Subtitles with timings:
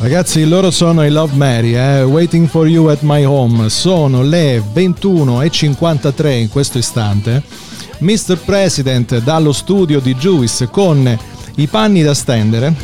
[0.00, 2.02] Ragazzi, loro sono i Love Mary, eh?
[2.02, 3.68] Waiting for You at My Home.
[3.68, 7.42] Sono le 21.53 in questo istante.
[7.98, 8.38] Mr.
[8.42, 11.18] President dallo studio di Juice con
[11.56, 12.74] i panni da stendere.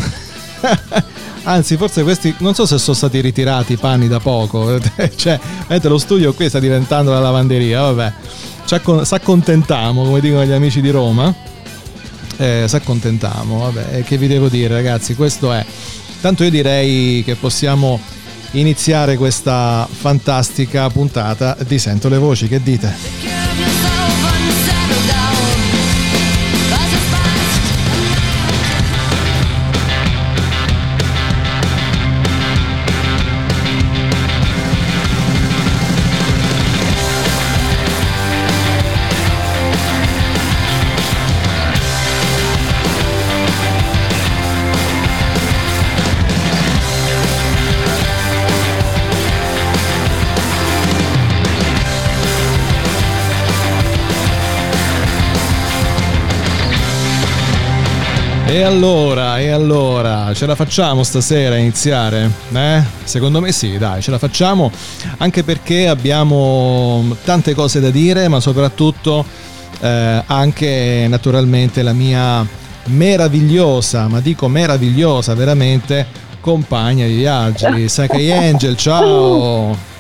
[1.45, 4.79] Anzi, forse questi non so se sono stati ritirati i panni da poco.
[5.17, 7.81] cioè, vedete, lo studio qui sta diventando la lavanderia.
[7.81, 8.13] Vabbè,
[8.67, 11.35] ci accontentiamo, come dicono gli amici di Roma.
[12.37, 15.65] Eh, si accontentiamo, vabbè, che vi devo dire, ragazzi, questo è.
[16.27, 18.01] Tanto io direi che possiamo
[18.51, 23.46] iniziare questa fantastica puntata di Sento le voci, che dite?
[58.57, 62.31] E allora, e allora, ce la facciamo stasera a iniziare?
[62.55, 62.83] Eh?
[63.05, 64.73] Secondo me sì, dai, ce la facciamo,
[65.19, 69.27] anche perché abbiamo tante cose da dire, ma soprattutto
[69.81, 72.47] eh, anche naturalmente la mia
[72.85, 76.07] meravigliosa, ma dico meravigliosa veramente,
[76.41, 79.96] compagna di viaggi, Saki Angel, ciao!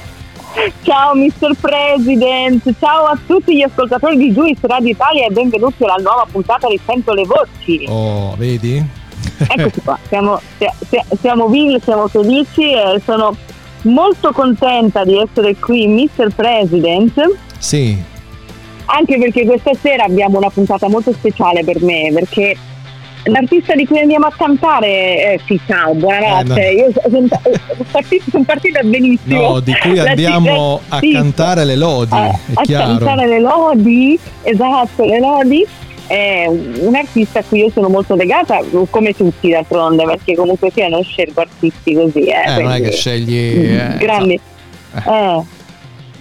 [0.83, 1.55] Ciao Mr.
[1.61, 6.67] President, ciao a tutti gli ascoltatori di Juice Radio Italia e benvenuti alla nuova puntata
[6.67, 7.84] di Sento le Voci.
[7.87, 8.83] Oh, vedi?
[9.37, 10.41] Eccoci qua, siamo,
[11.21, 13.37] siamo vivi, siamo felici e sono
[13.83, 16.33] molto contenta di essere qui, Mr.
[16.34, 17.37] President.
[17.59, 18.03] Sì.
[18.87, 22.56] Anche perché questa sera abbiamo una puntata molto speciale per me, perché
[23.26, 26.70] l'artista di cui andiamo a cantare, eh, sì, ciao, buonanotte.
[26.70, 26.82] Eh, no.
[26.82, 27.28] Io sono,
[27.91, 29.41] partita, sono partita benissimo.
[29.41, 34.19] No, di cui andiamo a sì, cantare le lodi, a, è a cantare le lodi,
[34.42, 35.66] esatto, le lodi.
[36.06, 38.60] È un artista a cui io sono molto legata,
[38.91, 42.26] come tutti d'altronde, perché comunque sia non scelgo artisti così.
[42.26, 43.56] Eh, eh non è che scegli...
[43.56, 44.41] Mm, eh, grandi.
[45.03, 45.10] So.
[45.10, 45.54] Eh.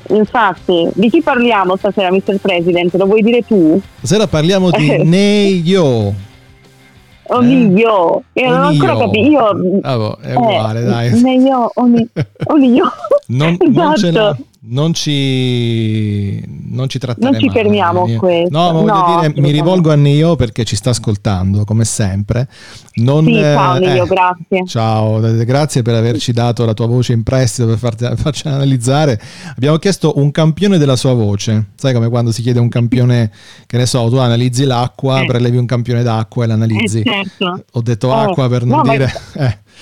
[0.07, 2.38] Infatti, di chi parliamo stasera, Mr.
[2.41, 2.95] President?
[2.95, 3.79] Lo vuoi dire tu?
[3.99, 6.13] Stasera parliamo di Neyo.
[7.28, 8.41] Onio, eh?
[8.41, 9.28] io non ho ancora capito.
[9.28, 11.22] Io, ah, boh, è uguale, eh, dai.
[11.22, 12.08] Meglio, oni,
[12.46, 12.91] onio.
[13.28, 14.12] non, esatto.
[14.12, 17.31] non, non, ci, non ci tratteremo.
[17.31, 18.19] Non ci fermiamo io.
[18.19, 18.57] questo.
[18.57, 22.47] No, ma voglio dire, mi rivolgo a Nio perché ci sta ascoltando, come sempre.
[22.95, 24.65] Non, sì, ciao Nio, eh, grazie.
[24.65, 29.21] Ciao, grazie per averci dato la tua voce in prestito per farti, farci analizzare.
[29.55, 31.71] Abbiamo chiesto un campione della sua voce.
[31.75, 33.31] Sai come quando si chiede un campione,
[33.67, 35.25] che ne so, tu analizzi l'acqua, eh.
[35.25, 37.01] prelevi un campione d'acqua e l'analizzi.
[37.01, 37.03] Eh,
[37.37, 37.63] certo.
[37.73, 39.13] Ho detto acqua per non no, dire...
[39.35, 39.57] Ma...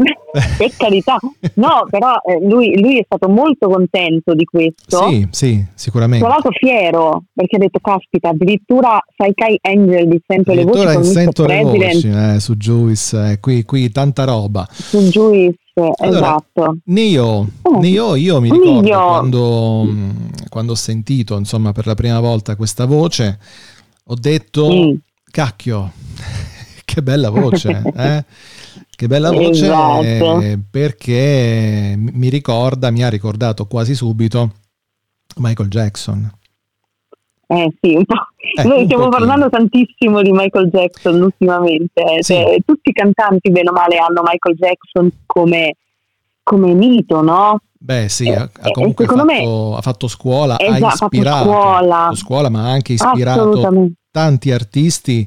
[0.56, 1.18] per carità,
[1.54, 5.08] no, però eh, lui, lui, è stato molto contento di questo.
[5.08, 6.24] Sì, sì, sicuramente.
[6.24, 10.84] Tra l'altro fiero perché ha detto: Caspita, addirittura Saikai Angel di Sento le voci.
[10.84, 14.66] Con sento le voci eh, su Juice, eh, qui, qui tanta roba.
[14.70, 15.58] Su Juice.
[15.74, 16.76] Allora, esatto.
[16.86, 17.78] Nio, oh.
[17.78, 19.88] Nio, io mi ricordo quando,
[20.50, 23.38] quando, ho sentito insomma per la prima volta questa voce,
[24.04, 24.94] ho detto: mm.
[25.30, 25.92] Cacchio,
[26.84, 28.24] che bella voce, eh?
[29.00, 30.40] Che bella voce esatto.
[30.42, 34.50] eh, perché mi ricorda, mi ha ricordato quasi subito
[35.36, 36.30] Michael Jackson.
[37.46, 38.16] Eh sì, un po'.
[38.36, 39.08] Eh, Noi stiamo pochino.
[39.08, 42.02] parlando tantissimo di Michael Jackson ultimamente.
[42.02, 42.22] Eh.
[42.22, 42.34] Sì.
[42.34, 45.76] Cioè, tutti i cantanti, bene o male, hanno Michael Jackson come,
[46.42, 47.58] come mito, no?
[47.72, 52.10] Beh sì, eh, ha, eh, comunque fatto, me, ha fatto scuola, esatto, ha ispirato scuola.
[52.12, 55.26] scuola, ma ha anche ispirato tanti artisti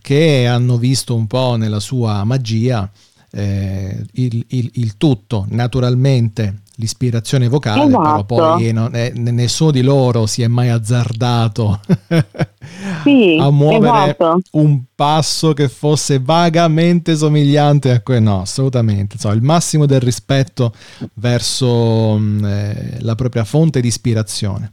[0.00, 2.88] che hanno visto un po' nella sua magia
[3.30, 8.24] eh, il, il, il, tutto naturalmente l'ispirazione vocale esatto.
[8.24, 11.80] però poi è, nessuno di loro si è mai azzardato
[13.04, 14.40] sì, a muovere esatto.
[14.52, 20.72] un passo che fosse vagamente somigliante a quello no assolutamente Insomma, il massimo del rispetto
[21.14, 24.72] verso mm, eh, la propria fonte di ispirazione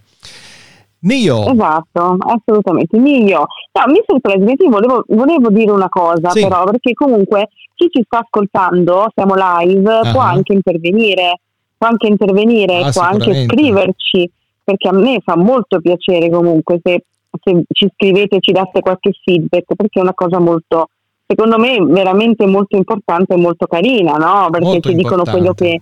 [1.06, 1.52] Nio.
[1.52, 2.98] Esatto, assolutamente.
[2.98, 3.40] Nio.
[3.72, 4.20] No.
[4.22, 6.42] President, io volevo, volevo dire una cosa Sì.
[6.42, 10.12] però, perché comunque chi ci sta ascoltando, siamo live, Ah.
[10.12, 11.40] può anche intervenire,
[11.78, 14.32] può anche intervenire, Ah, può anche scriverci,
[14.64, 17.04] perché a me fa molto piacere comunque se,
[17.42, 20.90] se ci scrivete e ci date qualche feedback, perché è una cosa molto,
[21.28, 24.48] secondo me, veramente molto importante e molto carina, no?
[24.50, 25.82] Perché Molto ci dicono quello importante.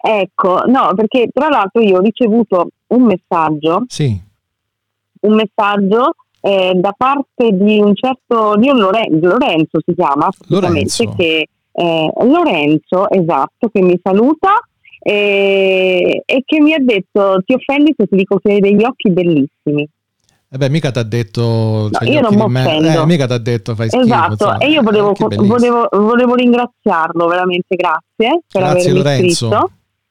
[0.00, 4.26] Ecco, no, perché tra l'altro io ho ricevuto un messaggio Sì.
[5.20, 11.12] Un messaggio eh, da parte di un certo di un Loren- Lorenzo si chiama Lorenzo.
[11.16, 14.50] che eh, Lorenzo esatto che mi saluta
[15.00, 19.10] e, e che mi ha detto ti offendi se ti dico che hai degli occhi
[19.10, 19.88] bellissimi
[20.50, 21.88] E beh, mica ti ha detto.
[21.92, 23.02] c'hai gli io non me- m'offendo.
[23.02, 24.04] Eh, mica ti ha detto fai schifo.
[24.04, 24.58] esatto insomma.
[24.58, 25.46] e io volevo, bellissimi.
[25.48, 29.46] volevo, volevo ringraziarlo veramente grazie per Grazie, avermi Lorenzo.
[29.46, 29.70] iscritto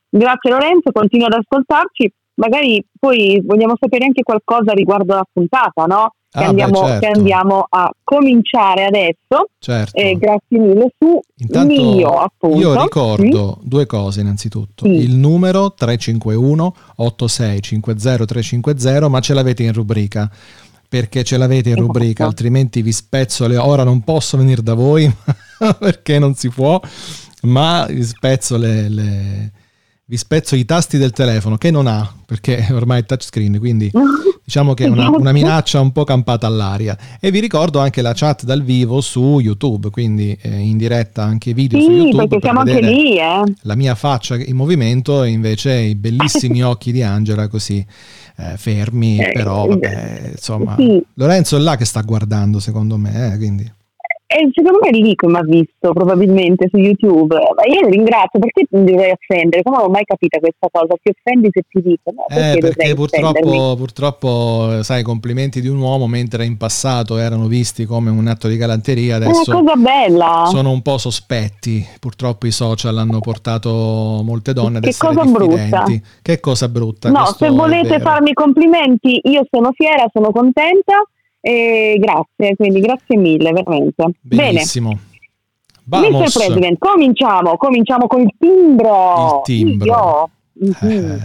[0.09, 6.13] grazie Lorenzo continua ad ascoltarci magari poi vogliamo sapere anche qualcosa riguardo la puntata no?
[6.29, 6.99] che, Ah, beh, andiamo, certo.
[6.99, 9.95] che andiamo a cominciare adesso Certo.
[9.97, 12.57] Eh, grazie mille su Intanto Mio, appunto.
[12.59, 14.85] io ricordo due cose innanzitutto.
[14.85, 14.91] Sì.
[14.91, 20.29] Il numero 351 8650 350, ma ce l'avete in rubrica.
[20.89, 21.87] Perché ce l'avete in Esatto.
[21.93, 25.09] rubrica, altrimenti vi spezzo le ora non posso venire da voi
[25.79, 26.79] perché non si può,
[27.43, 29.51] ma vi spezzo le, le-
[30.09, 33.91] vi spezzo i tasti del telefono che non ha, perché ormai è touchscreen, quindi
[34.43, 36.97] diciamo che è una, una minaccia un po' campata all'aria.
[37.19, 41.53] E vi ricordo anche la chat dal vivo su YouTube, quindi eh, in diretta anche
[41.53, 42.27] video su Sì, YouTube.
[42.27, 43.53] perché per siamo anche lì, eh.
[43.63, 47.85] La mia faccia in movimento e invece i bellissimi occhi di Angela così
[48.37, 51.03] eh, fermi, Eh, però vabbè, insomma, sì.
[51.15, 53.69] Lorenzo è là che sta guardando secondo me, eh, quindi
[54.29, 57.33] E secondo me è lì che mi ha visto probabilmente su YouTube.
[57.33, 59.63] Ma io lo ringrazio perché mi dovrei offendere?
[59.63, 60.95] Come ho mai capito questa cosa?
[61.01, 62.11] Ti offendi se ti dico?
[62.13, 66.57] No, Eh, dovrei perché purtroppo, purtroppo, eh, sai, i complimenti di un uomo, mentre in
[66.57, 70.43] passato erano visti come un atto di galanteria, adesso cosa bella.
[70.47, 71.85] sono un po' sospetti.
[71.99, 73.69] Purtroppo i social hanno portato
[74.25, 75.69] molte donne ad Che essere cosa diffidenti.
[75.69, 75.85] brutta.
[76.21, 77.09] Che cosa brutta.
[77.11, 81.01] No, se volete farmi complimenti, io sono fiera, sono contenta
[81.47, 84.03] e grazie, quindi grazie mille, veramente.
[84.19, 84.99] Benissimo.
[85.83, 86.09] Bene.
[86.09, 86.35] Vamos.
[86.35, 86.45] Mr.
[86.45, 89.41] President, cominciamo, cominciamo con il timbro.
[89.45, 90.29] Il timbro.
[90.51, 91.19] Mhm, Eh,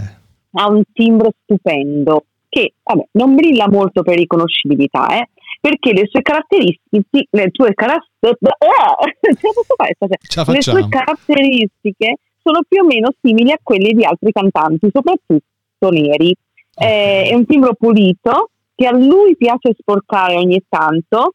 [0.53, 5.29] ha un timbro stupendo che vabbè, non brilla molto per riconoscibilità, eh,
[5.61, 8.47] perché le sue caratteristiche, le sue caratteristiche,
[10.29, 14.89] Ce la le sue caratteristiche sono più o meno simili a quelle di altri cantanti,
[14.93, 16.33] soprattutto neri.
[16.75, 21.35] Eh, è un timbro pulito che a lui piace sporcare ogni tanto,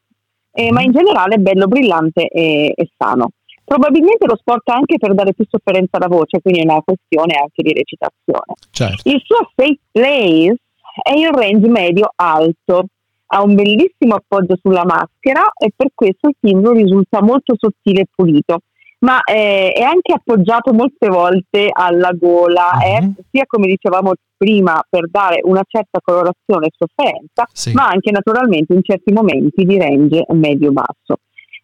[0.51, 3.29] eh, ma in generale è bello brillante e, e sano.
[3.63, 7.61] Probabilmente lo sporca anche per dare più sofferenza alla voce, quindi è una questione anche
[7.61, 8.55] di recitazione.
[8.71, 9.09] certo.
[9.09, 10.55] Il suo safe place
[11.03, 12.85] è in range medio-alto,
[13.27, 18.07] ha un bellissimo appoggio sulla maschera e per questo il timbro risulta molto sottile e
[18.13, 18.59] pulito,
[18.99, 23.13] ma eh, è anche appoggiato molte volte alla gola, eh, Mhm.
[23.31, 27.73] sia come dicevamo prima per dare una certa colorazione e sofferenza, Sì.
[27.73, 31.17] ma anche naturalmente in certi momenti di range medio-basso.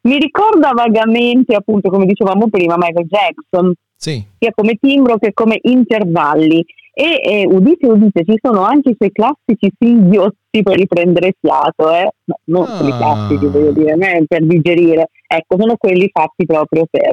[0.03, 4.21] Mi ricorda vagamente, appunto, come dicevamo prima, Michael Jackson, Sì.
[4.37, 6.63] sia come timbro che come intervalli.
[6.95, 12.07] E eh, udite, udite, ci sono anche i suoi classici singhiotti per riprendere fiato, eh?
[12.25, 12.77] no, non Ah.
[12.77, 17.11] quelli classici, voglio dire, non per digerire, ecco, sono quelli fatti proprio per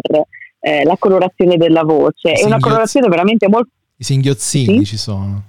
[0.61, 2.29] eh, la colorazione della voce.
[2.29, 2.61] È una Singhiozzi.
[2.63, 4.85] colorazione veramente molto I singhiozzini Sì.
[4.85, 5.43] ci sono.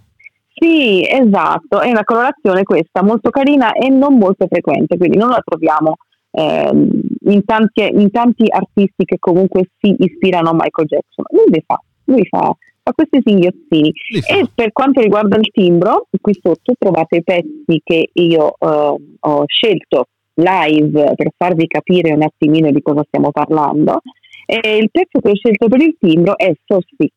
[0.54, 5.42] sì, esatto, è una colorazione questa molto carina e non molto frequente, quindi non la
[5.44, 5.96] troviamo
[6.32, 6.90] ehm,
[7.26, 11.26] in, tanti, in tanti artisti che comunque si ispirano a Michael Jackson.
[11.32, 12.56] Lui fa, lui fa,
[12.92, 13.92] fa questi singhiozzini.
[14.28, 19.44] E per quanto riguarda il timbro, qui sotto trovate i pezzi che io eh, ho
[19.48, 24.02] scelto live per farvi capire un attimino di cosa stiamo parlando.
[24.46, 27.14] E il pezzo che ho scelto per il timbro è So Sick.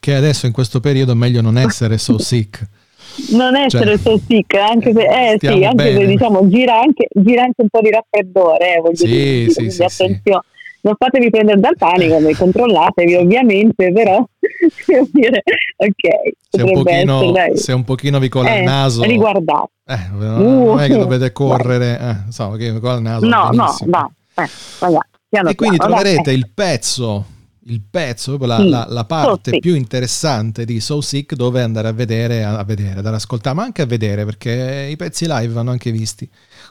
[0.00, 2.66] Che adesso in questo periodo è meglio non essere so sick.
[3.30, 7.42] Non essere Cioè, so sick, anche se, eh, sì, anche se diciamo gira anche, gira
[7.42, 10.42] anche un po' di raffreddore, eh, voglio Sì, dire, sì, sì, attenzione.
[10.88, 14.24] Non fatevi prendere dal panico, controllatevi ovviamente, però
[14.86, 15.42] devo dire,
[15.76, 19.70] ok, Se un, pochino, essere, se un pochino vi cola Eh, il naso, eh, riguardate.
[19.84, 23.26] non è che Uh, dovete correre, eh, insomma, che mi cola il naso.
[23.26, 24.08] No, va no, dai,
[24.46, 24.50] eh,
[25.28, 26.34] piano E quindi dai, troverete eh.
[26.34, 27.26] il pezzo,
[27.64, 31.60] il pezzo, proprio la, Sì, la- la parte So più interessante di So Sick dove
[31.60, 35.52] andare a vedere, a, vedere, ad ascoltare, ma anche a vedere perché i pezzi live
[35.52, 36.28] vanno anche visti.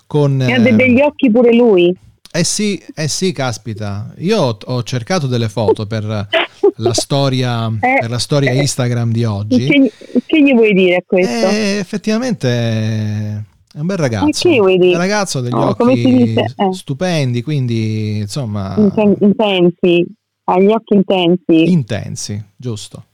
[0.08, 1.96] Con, E ha dei eh, begli occhi pure lui.
[2.32, 4.14] Eh sì, eh sì, caspita.
[4.18, 6.28] Io ho, ho cercato delle foto per
[6.76, 9.64] la storia, Eh, per la storia eh, Instagram di oggi.
[9.64, 9.92] il
[10.28, 11.48] che gli vuoi dire a questo?
[11.48, 14.50] Eh, effettivamente è un bel ragazzo.
[14.50, 14.94] Che vuoi dire?
[14.94, 16.74] Un ragazzo degli no, occhi eh.
[16.74, 18.76] stupendi, quindi insomma...
[18.78, 20.06] Intensi,
[20.46, 21.72] ha gli occhi intensi.
[21.72, 23.06] Intensi, giusto.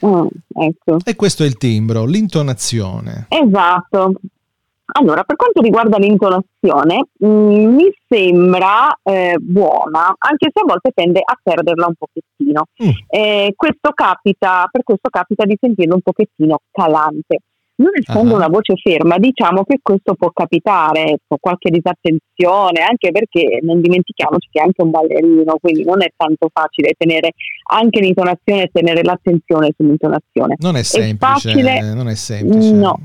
[0.00, 0.98] Oh, ecco.
[1.04, 3.26] E questo è il timbro, l'intonazione.
[3.28, 4.14] Esatto.
[4.90, 10.92] Allora, per quanto riguarda l'intonazione, mh, mm, mi sembra eh, buona, anche se a volte
[10.94, 12.66] tende a perderla un pochettino.
[12.82, 12.90] Mm.
[13.08, 17.40] Eh, questo capita, per questo capita di sentirlo un pochettino calante.
[17.78, 18.36] Non essendo uh-huh.
[18.36, 24.48] una voce ferma, diciamo che questo può capitare, con qualche disattenzione, anche perché non dimentichiamoci
[24.50, 27.34] che è anche un ballerino, quindi non è tanto facile tenere
[27.70, 30.56] anche l'intonazione e tenere l'attenzione sull'intonazione.
[30.58, 32.72] Non è semplice, è facile, non è semplice.
[32.72, 32.98] No,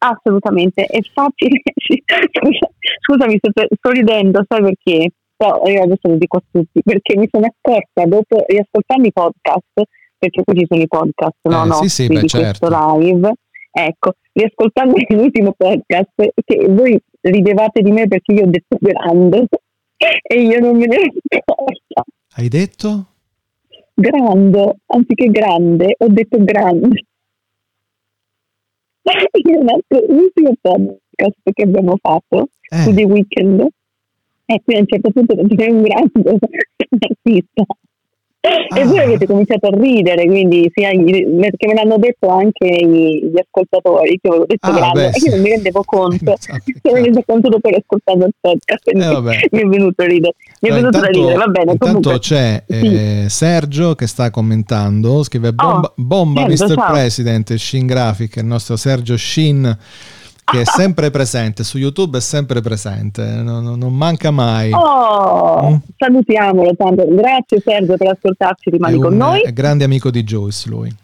[0.00, 1.60] assolutamente, è facile.
[3.00, 5.12] Scusami, sto, ridendo, sai perché?
[5.36, 9.88] Però io adesso lo dico a tutti, perché mi sono accorta dopo riascoltando i podcast,
[10.18, 12.66] perché qui ci sono i podcast, no, eh, no, sì, sì, beh, certo.
[12.66, 13.32] questo live,
[13.72, 16.12] Ecco, riascoltando l'ultimo podcast,
[16.44, 19.46] che voi ridevate di me perché io ho detto grande
[20.22, 22.04] e io non me ne accorta.
[22.34, 23.06] Hai detto?
[23.94, 27.04] Grande, anziché grande, ho detto grande.
[30.08, 32.82] L'ultimo podcast che abbiamo fatto eh.
[32.82, 33.66] su The Weekend
[34.46, 36.38] e qui a un certo punto non c'è un grande
[36.98, 37.64] artista
[38.42, 38.78] Ah.
[38.78, 44.18] E voi avete cominciato a ridere, quindi sì, perché me l'hanno detto anche gli, ascoltatori
[44.18, 45.26] che avevo detto ah, grande, beh, sì.
[45.26, 46.36] io non mi rendevo conto,
[46.82, 50.34] mi rendo conto dopo aver ascoltato il podcast, eh, mi è venuto a ridere.
[50.62, 51.72] Mi è venuto intanto, ridere, va bene.
[51.72, 56.74] Intanto comunque, c'è eh, Sergio che sta commentando, scrive bomba, oh, bomba Sergio, Mr.
[56.74, 56.92] Ciao.
[56.92, 59.78] President, Shin Graphic, il nostro Sergio Shin
[60.50, 64.70] che è sempre presente, su YouTube è sempre presente, non, non manca mai.
[64.72, 65.76] Oh, mm?
[65.96, 67.06] salutiamolo tanto.
[67.08, 69.42] Grazie Sergio per ascoltarci, rimani con noi.
[69.42, 70.94] È grande amico di Joyce lui.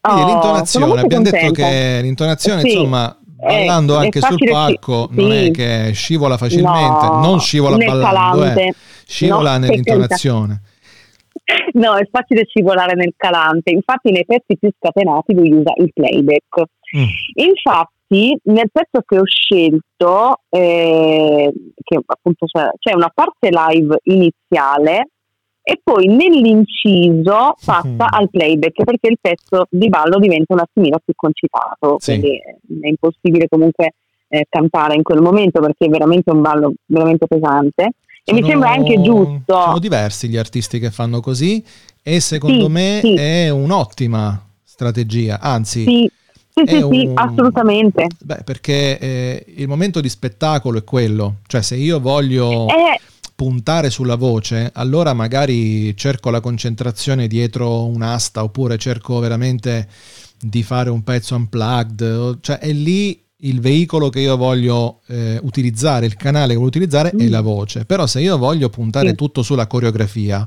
[0.00, 1.30] Quindi oh, l'intonazione, abbiamo contenta.
[1.30, 2.68] detto che l'intonazione, sì.
[2.68, 5.46] insomma, ballando è, anche sul palco sci- non sì.
[5.46, 8.74] è che scivola facilmente, no, non scivola ballando, eh,
[9.06, 10.62] scivola no, nell'intonazione.
[11.72, 16.62] No, è facile scivolare nel calante, infatti nei pezzi più scatenati lui usa il playback.
[16.96, 17.04] Mm.
[17.34, 24.00] Infatti sì, nel pezzo che ho scelto, eh, che appunto c'è, c'è, una parte live
[24.02, 25.10] iniziale
[25.62, 28.00] e poi nell'inciso passa mm.
[28.00, 32.18] al playback perché il pezzo di ballo diventa un attimino più concitato, sì.
[32.18, 32.36] quindi
[32.82, 33.92] è impossibile comunque
[34.26, 37.90] eh, cantare in quel momento perché è veramente un ballo veramente pesante.
[38.24, 39.54] Sono, e mi sembra anche giusto.
[39.54, 41.64] Sono diversi gli artisti che fanno così
[42.02, 43.14] e secondo sì, me sì.
[43.14, 46.10] è un'ottima strategia, anzi sì,
[46.66, 46.92] sì, sì, un...
[46.92, 48.06] sì, assolutamente.
[48.18, 53.00] Beh, perché eh, il momento di spettacolo è quello, cioè se io voglio eh...
[53.34, 59.88] puntare sulla voce, allora magari cerco la concentrazione dietro un'asta oppure cerco veramente
[60.40, 66.06] di fare un pezzo unplugged, cioè è lì il veicolo che io voglio eh, utilizzare,
[66.06, 67.20] il canale che voglio utilizzare mm.
[67.20, 69.14] è la voce, però se io voglio puntare sì.
[69.14, 70.46] tutto sulla coreografia,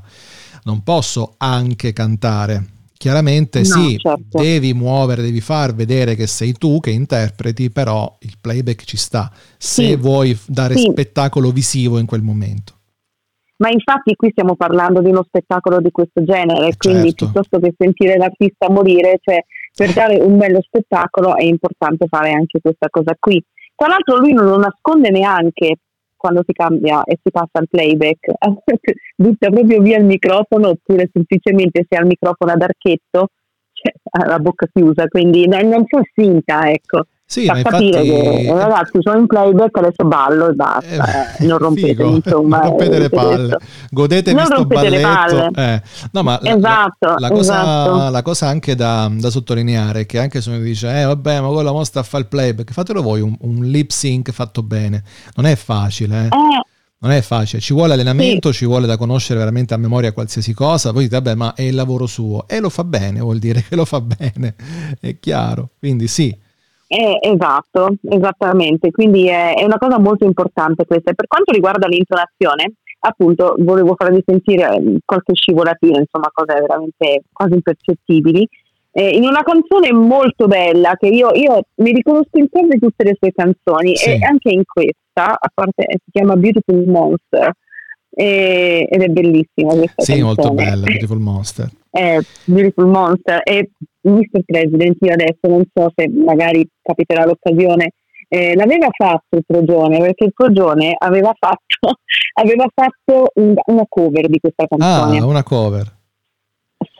[0.64, 4.38] non posso anche cantare Chiaramente no, sì, certo.
[4.38, 9.30] devi muovere, devi far vedere che sei tu che interpreti, però il playback ci sta,
[9.58, 10.88] se sì, vuoi dare sì.
[10.90, 12.72] spettacolo visivo in quel momento.
[13.56, 17.24] Ma infatti qui stiamo parlando di uno spettacolo di questo genere, eh quindi certo.
[17.24, 22.60] piuttosto che sentire l'artista morire, cioè per dare un bello spettacolo è importante fare anche
[22.60, 23.42] questa cosa qui.
[23.74, 25.76] Tra l'altro lui non lo nasconde neanche,
[26.24, 28.32] quando si cambia e si passa al playback,
[29.14, 33.28] butta proprio via il microfono oppure semplicemente se ha il microfono ad archetto,
[33.74, 37.08] cioè, ha la bocca chiusa, quindi non fa finta, ecco.
[37.26, 38.44] Sì, fa capire infatti...
[38.44, 41.36] che ragazzi sono in playback adesso ballo e basta.
[41.38, 42.04] Eh, non rompete figo.
[42.04, 43.58] insomma non rompete le palle.
[43.90, 45.52] godetevi non sto balletto.
[45.54, 45.82] eh.
[46.12, 48.10] no ma esatto, la, la, cosa, esatto.
[48.10, 51.48] la, cosa, anche da, da, sottolineare è che anche se uno dice eh vabbè ma
[51.48, 55.02] quello mostra a fare il playback fatelo voi un, un, lip sync fatto bene.
[55.34, 56.26] Non è facile eh.
[56.26, 56.62] eh.
[56.98, 58.58] Non è facile, ci vuole allenamento, sì.
[58.58, 61.74] ci vuole da conoscere veramente a memoria qualsiasi cosa, poi dite vabbè ma è il
[61.74, 64.54] lavoro suo e lo fa bene, vuol dire che lo fa bene,
[65.00, 66.34] è chiaro, quindi sì,
[66.86, 71.12] eh, esatto, esattamente, quindi è, è, una cosa molto importante questa.
[71.14, 77.54] per quanto riguarda l'intonazione, appunto, volevo farvi sentire eh, qualche scivolatina, insomma, cose veramente quasi
[77.54, 78.48] impercettibili.
[78.96, 83.16] Eh, in una canzone molto bella che io, io mi riconosco in quasi tutte le
[83.18, 84.10] sue canzoni sì.
[84.10, 87.52] e anche in questa, a parte si chiama Beautiful Monster
[88.14, 90.22] e, ed è bellissima questa sì, canzone.
[90.22, 91.70] molto bella, Beautiful Monster.
[91.90, 93.70] Eh, Beautiful Monster e
[94.02, 94.42] Mr.
[94.44, 97.92] President, io adesso non so se magari capiterà l'occasione,
[98.28, 101.98] eh, l'aveva fatto il Progione, perché il Progione aveva fatto,
[102.34, 105.18] aveva fatto un, una cover di questa canzone.
[105.18, 105.92] Ah, una cover.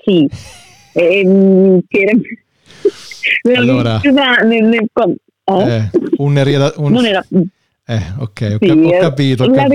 [0.03, 0.29] Sì,
[0.93, 2.21] e, mm, che
[3.43, 4.01] era, allora,
[4.45, 4.89] nel, nel,
[5.45, 5.77] eh?
[5.77, 6.37] Eh, un,
[6.77, 7.25] un, non era...
[7.87, 9.45] Eh, ok, ho, sì, ho capito.
[9.45, 9.67] Ho una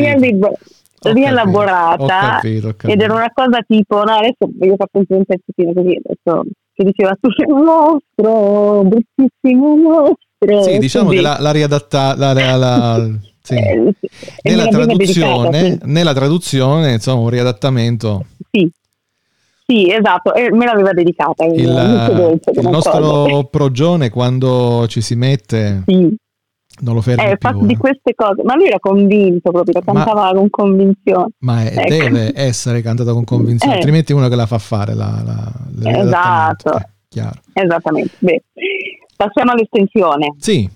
[1.00, 2.91] capito rielaborata capito, capito.
[2.91, 6.84] ed era una cosa tipo no adesso io ho fatto un pezzettino così adesso che
[6.84, 11.18] diceva tu sei un mostro bruttissimo mostro sì diciamo così.
[11.18, 13.10] che la, la riadatta la, la, la
[13.41, 13.56] sì.
[13.56, 13.94] eh,
[14.44, 15.91] nella, traduzione, dedicata, sì.
[15.91, 18.72] nella traduzione insomma un riadattamento sì
[19.70, 21.46] sì, esatto, e me l'aveva dedicata.
[21.46, 26.18] Il, il, il nostro progione quando ci si mette sì
[26.82, 27.66] non lo fermi eh, più.
[27.66, 31.30] di queste cose, ma lui era convinto proprio, la cantava ma, con convinzione.
[31.40, 31.90] Ma è, ecco.
[31.90, 33.78] deve essere cantata con convinzione, eh.
[33.78, 34.94] altrimenti uno che la fa fare.
[34.94, 38.16] La, la, esatto, eh, esattamente.
[38.20, 38.44] Beh,
[39.16, 40.36] passiamo all'estensione.
[40.38, 40.70] Sì.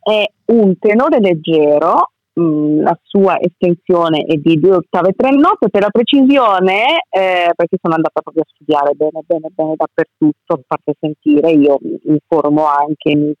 [0.00, 5.30] È un tenore leggero, mh, mm, la sua estensione è di due ottave e tre
[5.30, 10.62] note, per la precisione, eh, perché sono andata proprio a studiare bene, bene, bene dappertutto,
[10.66, 13.34] fate sentire, io mi informo anche, mi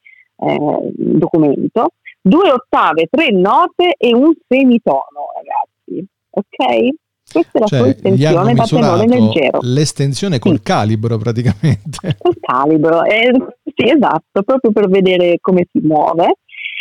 [0.44, 1.90] eh, documento,
[2.22, 6.06] due ottave, tre note e un semitono, ragazzi.
[6.30, 6.88] Ok?
[7.32, 9.58] Questa è la cioè, sua estensione da tenore leggero.
[9.62, 10.62] L'estensione col sì.
[10.62, 12.16] calibro praticamente.
[12.18, 13.32] Col calibro, eh,
[13.74, 16.36] sì esatto, proprio per vedere come si muove.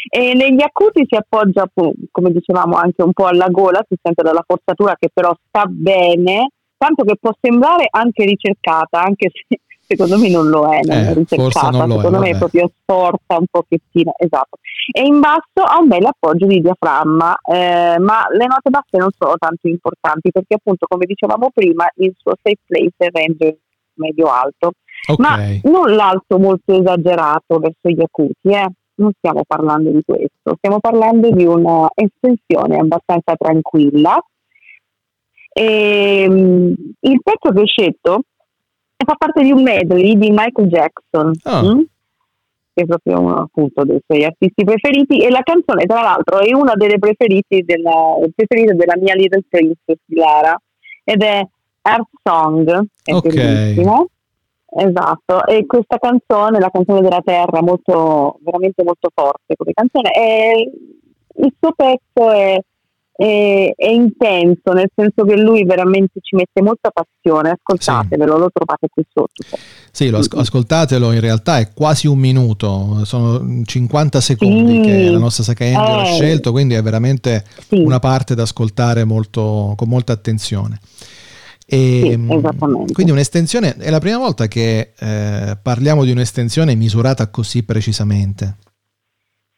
[0.09, 1.69] E negli acuti si appoggia,
[2.11, 6.49] come dicevamo, anche un po' alla gola, si sente dalla forzatura che però sta bene,
[6.75, 9.59] tanto che può sembrare anche ricercata, anche se
[9.95, 12.71] secondo me non lo è, non eh, è ricercata, non secondo è, me è proprio
[12.73, 14.57] sporta un pochettino, esatto.
[14.91, 19.09] E in basso ha un bel appoggio di diaframma, eh, ma le note basse non
[19.17, 23.59] sono tanto importanti perché appunto come dicevamo prima il suo safe place è range
[23.95, 24.71] medio-alto,
[25.07, 25.61] okay.
[25.63, 28.67] ma non l'alto molto esagerato verso gli acuti, eh?
[28.95, 34.23] non stiamo parlando di questo, stiamo parlando di un'estensione abbastanza tranquilla.
[35.53, 38.21] E, um, il pezzo che ho scelto
[39.03, 41.31] fa parte di un medley di Michael Jackson.
[41.43, 41.61] Oh.
[41.61, 41.83] Hm?
[42.73, 46.53] Che è proprio uno appunto dei suoi artisti preferiti e la canzone tra l'altro è
[46.53, 50.57] una delle preferite della, preferite della mia Little Princess di Lara
[51.03, 51.45] ed è
[51.81, 53.31] Earth Song è okay.
[53.33, 54.07] bellissimo
[54.73, 60.53] esatto e questa canzone la canzone della terra molto veramente molto forte come canzone è,
[61.43, 62.57] il suo pezzo è
[63.21, 68.39] è, è, intenso, nel senso che lui veramente ci mette molta passione, ascoltatevelo, sì.
[68.39, 69.57] lo trovate qui sotto.
[69.91, 74.81] Sì, lo asco- ascoltatelo, in realtà è quasi un minuto, sono 50 secondi sì.
[74.81, 76.01] che la nostra Saka Angel eh.
[76.01, 77.77] ha scelto, quindi è veramente sì.
[77.77, 80.79] una parte da ascoltare molto, con molta attenzione.
[81.67, 87.29] E, sì, mm, quindi un'estensione, è la prima volta che eh, parliamo di un'estensione misurata
[87.29, 88.57] così precisamente.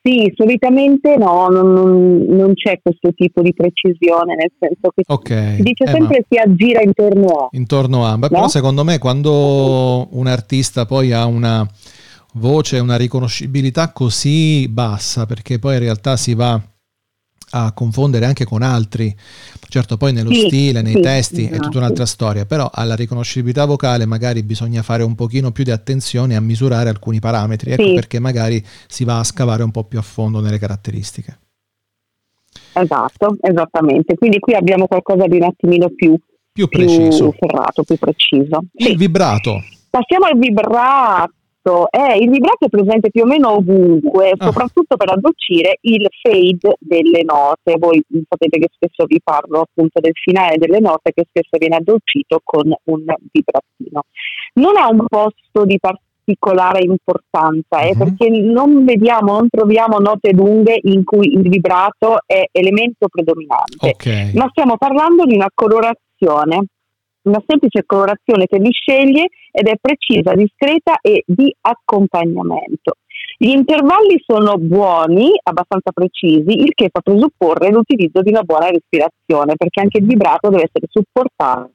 [0.06, 5.56] Sì, solitamente no, non, non, non, c'è questo tipo di precisione, nel senso che okay.
[5.56, 7.48] si dice eh, sempre si aggira intorno a.
[7.52, 8.28] Intorno a, Beh, no?
[8.28, 11.66] però secondo me quando un artista poi ha una
[12.34, 16.62] voce, una riconoscibilità così bassa, perché poi in realtà si va
[17.56, 19.16] a confondere anche con altri.
[19.68, 21.56] Certo, poi nello sì, stile, nei sì, testi esatto.
[21.56, 25.72] è tutta un'altra storia, però alla riconoscibilità vocale magari bisogna fare un pochino più di
[25.72, 27.94] attenzione a misurare alcuni parametri, ecco sì.
[27.94, 31.39] perché magari si va a scavare un po' più a fondo nelle caratteristiche.
[32.74, 34.16] Esatto, esattamente.
[34.16, 36.18] Quindi qui abbiamo qualcosa di un attimino più,
[36.52, 38.63] più preciso, più ferrato, più preciso.
[38.74, 39.62] Il vibrato.
[39.89, 44.45] Passiamo al vibrato vibrato è, il vibrato è presente più o meno ovunque, ah.
[44.45, 47.78] soprattutto per addolcire il fade delle note.
[47.80, 52.41] Voi sapete che spesso vi parlo appunto del finale delle note che spesso viene addolcito
[52.43, 54.04] con un vibratino.
[54.56, 57.97] Non ha un posto di particolare importanza, eh, uh-huh.
[57.97, 64.34] perché non vediamo, non troviamo note lunghe in cui il vibrato è elemento predominante, okay.
[64.34, 66.65] ma stiamo parlando di una colorazione
[67.24, 72.98] una semplice colorazione che li sceglie ed è precisa, discreta e di accompagnamento.
[73.38, 79.56] Gli intervalli sono buoni, abbastanza precisi, il che fa presupporre l'utilizzo di una buona respirazione,
[79.56, 81.72] perché anche il vibrato deve essere supportato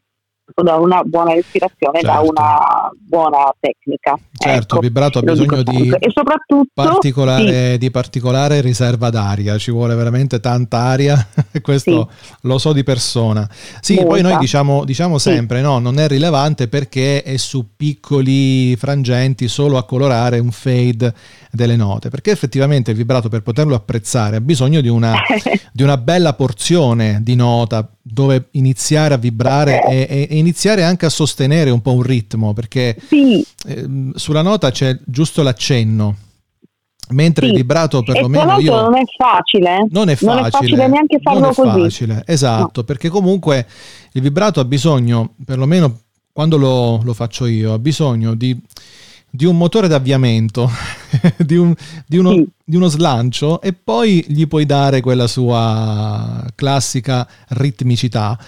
[0.54, 2.06] da una buona respirazione, certo.
[2.06, 4.18] da una buona tecnica.
[4.32, 5.92] Certo, ecco, il vibrato ha bisogno di,
[6.72, 7.78] particolare, sì.
[7.78, 11.26] di particolare riserva d'aria, ci vuole veramente tanta aria,
[11.60, 12.34] questo sì.
[12.42, 13.48] lo so di persona.
[13.80, 14.08] Sì, Molta.
[14.10, 15.64] poi noi diciamo, diciamo sempre, sì.
[15.64, 21.12] no, non è rilevante perché è su piccoli frangenti solo a colorare un fade
[21.50, 25.14] delle note, perché effettivamente il vibrato per poterlo apprezzare ha bisogno di una,
[25.72, 31.10] di una bella porzione di nota dove iniziare a vibrare e, e, iniziare anche a
[31.10, 33.44] sostenere un po' un ritmo, perché sì.
[33.66, 36.16] eh, sulla nota c'è giusto l'accenno.
[37.10, 37.52] Mentre sì.
[37.52, 41.40] il vibrato perlomeno io non è facile, non è facile, non è facile neanche farlo
[41.40, 41.80] non è così.
[41.80, 42.84] Facile, esatto, no.
[42.84, 43.66] perché comunque
[44.12, 48.54] il vibrato ha bisogno, perlomeno quando lo, lo faccio io, ha bisogno di
[49.30, 50.70] di un motore d'avviamento,
[51.36, 51.74] di, un,
[52.06, 52.48] di, uno, sì.
[52.64, 58.38] di, uno, slancio e poi gli puoi dare quella sua classica ritmicità.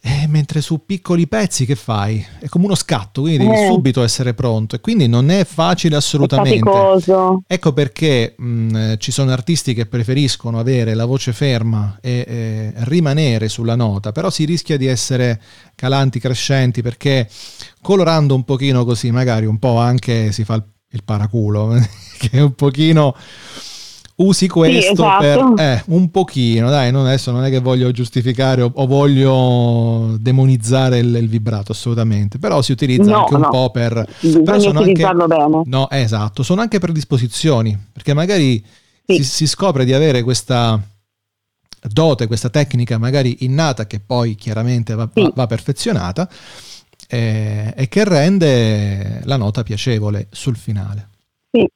[0.00, 2.24] Eh, mentre su piccoli pezzi che fai?
[2.38, 3.66] È come uno scatto, quindi devi eh.
[3.66, 6.70] subito essere pronto e quindi non è facile assolutamente.
[6.70, 12.72] È ecco perché mh, ci sono artisti che preferiscono avere la voce ferma e eh,
[12.84, 15.40] rimanere sulla nota, però si rischia di essere
[15.74, 17.28] calanti, crescenti perché
[17.82, 21.76] colorando un pochino così magari un po' anche si fa il, il paraculo,
[22.18, 23.16] che è un pochino
[24.20, 25.20] usi questo sì, esatto.
[25.20, 30.16] per eh, un pochino, dai, non, adesso non è che voglio giustificare o, o voglio
[30.18, 33.48] demonizzare il, il, vibrato, assolutamente, però si utilizza no, anche un no.
[33.48, 34.06] po' per...
[34.20, 35.62] Bisogna utilizzarlo anche, bene.
[35.66, 38.64] No, esatto, sono anche per disposizioni, perché magari
[39.06, 39.16] sì.
[39.16, 40.80] si, si scopre di avere questa
[41.80, 45.22] dote, questa tecnica magari innata che poi chiaramente va, sì.
[45.22, 46.28] va, va perfezionata
[47.08, 51.08] eh, e che rende la nota piacevole sul finale.
[51.50, 51.66] Sì,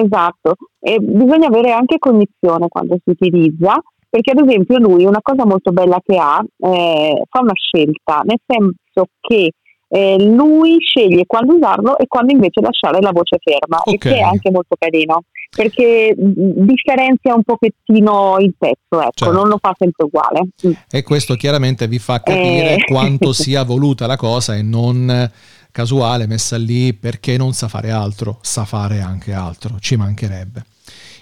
[0.00, 0.56] esatto.
[0.78, 5.72] E bisogna avere anche cognizione quando si utilizza, perché ad esempio lui una cosa molto
[5.72, 9.50] bella che ha, eh, fa una scelta, nel senso che
[9.88, 13.94] eh, lui sceglie quando usarlo e quando invece lasciare la voce ferma, okay.
[13.94, 15.22] e che è anche molto carino,
[15.54, 19.32] perché differenzia un pochettino il pezzo, ecco, certo.
[19.32, 20.48] non lo fa sempre uguale.
[20.90, 22.84] E questo chiaramente vi fa capire eh.
[22.84, 25.30] quanto sia voluta la cosa e non
[25.76, 30.64] casuale messa lì perché non sa fare altro, sa fare anche altro, ci mancherebbe.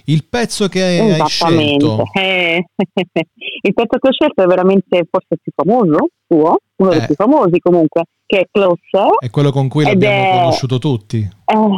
[0.05, 2.03] Il pezzo che hai scelto.
[2.13, 6.97] Eh, il pezzo che ho scelto è veramente forse più famoso suo, uno eh.
[6.97, 9.17] dei più famosi comunque, che è Closer.
[9.19, 10.39] È quello con cui l'abbiamo è...
[10.39, 11.17] conosciuto tutti.
[11.17, 11.69] Eh,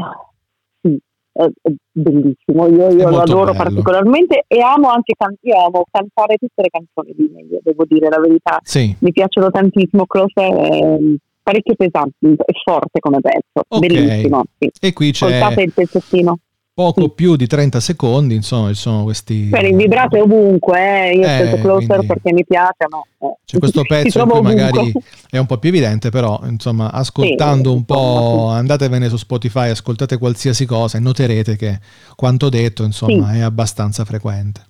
[0.82, 1.00] sì,
[1.32, 3.64] è, è bellissimo, io, io lo adoro bello.
[3.64, 8.60] particolarmente e amo anche amo cantare tutte le canzoni di meglio, devo dire la verità.
[8.62, 8.96] Sì.
[9.00, 10.98] Mi piacciono tantissimo, Closer è
[11.48, 13.88] parecchio pesante, è forte come pezzo, okay.
[13.88, 14.44] bellissimo.
[14.60, 14.70] Sì.
[14.82, 15.34] E qui c'è...
[15.34, 16.40] Ascoltate il pezzettino
[16.78, 17.10] poco sì.
[17.16, 19.48] più di 30 secondi, insomma, ci sono questi...
[19.50, 21.16] Per il vibrato è ovunque, eh.
[21.16, 22.06] io eh, scelto Closer quindi...
[22.06, 23.28] perché mi piace, ma...
[23.28, 23.36] Eh.
[23.44, 24.92] C'è questo pezzo in cui magari
[25.32, 30.20] è un po' più evidente, però, insomma, ascoltando sì, un po', andatevene su Spotify, ascoltate
[30.20, 31.80] qualsiasi cosa e noterete che
[32.16, 34.62] quanto detto, insomma, è abbastanza frequente.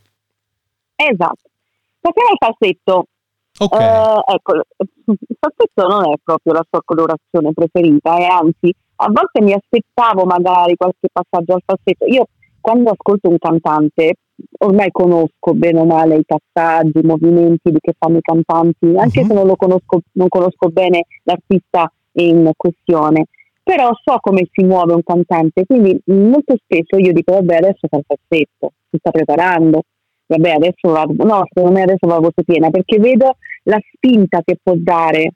[0.96, 1.50] Esatto.
[2.00, 3.06] Passiamo al falsetto.
[3.60, 3.80] Ok.
[3.80, 9.42] Eh, ecco, il falsetto non è proprio la sua colorazione preferita, e anzi a volte
[9.42, 12.06] mi aspettavo magari qualche passaggio al falsetto.
[12.06, 12.28] Io
[12.60, 14.16] quando ascolto un cantante
[14.60, 19.28] ormai conosco bene o male i passaggi, i movimenti che fanno i cantanti, anche uh-huh.
[19.28, 23.26] se non lo conosco, non conosco bene l'artista in questione,
[23.64, 27.98] però so come si muove un cantante, quindi molto spesso io dico vabbè adesso fa
[27.98, 29.82] il falsetto, si sta preparando,
[30.28, 34.42] vabbè adesso vado, no secondo me adesso va a voce piena, perché vedo la spinta
[34.44, 35.32] che può dare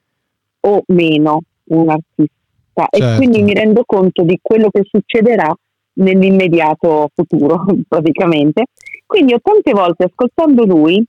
[0.61, 2.33] o meno un artista
[2.73, 2.97] certo.
[2.97, 5.53] e quindi mi rendo conto di quello che succederà
[5.93, 8.65] nell'immediato futuro praticamente.
[9.05, 11.03] Quindi io tante volte ascoltando lui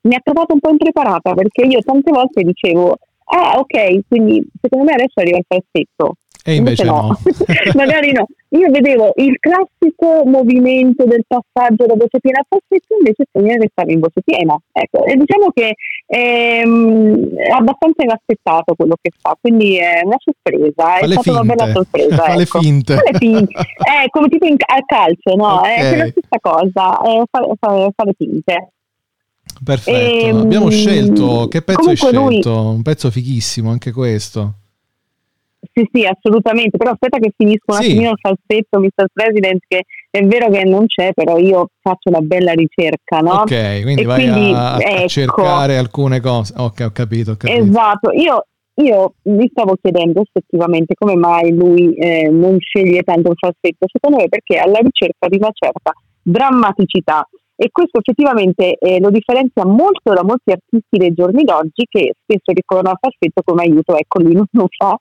[0.00, 4.86] mi ha trovato un po' impreparata perché io tante volte dicevo ah ok quindi secondo
[4.86, 6.14] me adesso arriva il falsetto
[6.44, 7.18] e invece, invece no, no.
[7.74, 8.26] magari no.
[8.50, 13.92] Io vedevo il classico movimento del passaggio da voce piena a falsetto, invece bisogna restare
[13.92, 14.56] in voce piena.
[14.72, 15.74] Ecco, e diciamo che
[16.06, 21.30] ehm, è abbastanza inaspettato quello che fa, quindi è una sorpresa, è stata finte.
[21.30, 22.16] una bella sorpresa.
[22.16, 22.60] Fa ecco.
[22.60, 22.94] finte.
[22.94, 23.52] Fa finte.
[23.58, 25.58] eh, come tipo in, al calcio, no?
[25.58, 25.76] Okay.
[25.76, 28.72] È la stessa cosa, è fare, fare, fare finte.
[29.62, 32.18] Perfetto, e, ehm, abbiamo scelto, che pezzo hai scelto?
[32.18, 32.42] Lui,
[32.74, 34.54] un pezzo fighissimo anche questo.
[35.78, 37.84] Sì, sì, assolutamente, però aspetta che finisco un sì.
[37.84, 39.06] attimino il falsetto, Mr.
[39.12, 43.42] President, che è vero che non c'è, però io faccio una bella ricerca, no?
[43.42, 46.52] Ok, quindi e vai quindi, a, a ecco, cercare alcune cose.
[46.56, 47.62] Ok, ho capito, ho capito.
[47.62, 48.46] Esatto, io,
[48.82, 54.16] io mi stavo chiedendo effettivamente come mai lui eh, non sceglie tanto il falsetto, secondo
[54.16, 60.12] me perché alla ricerca di una certa drammaticità e questo effettivamente eh, lo differenzia molto
[60.12, 64.34] da molti artisti dei giorni d'oggi che spesso ricorrono al falsetto come aiuto, ecco lui
[64.34, 64.96] non lo fa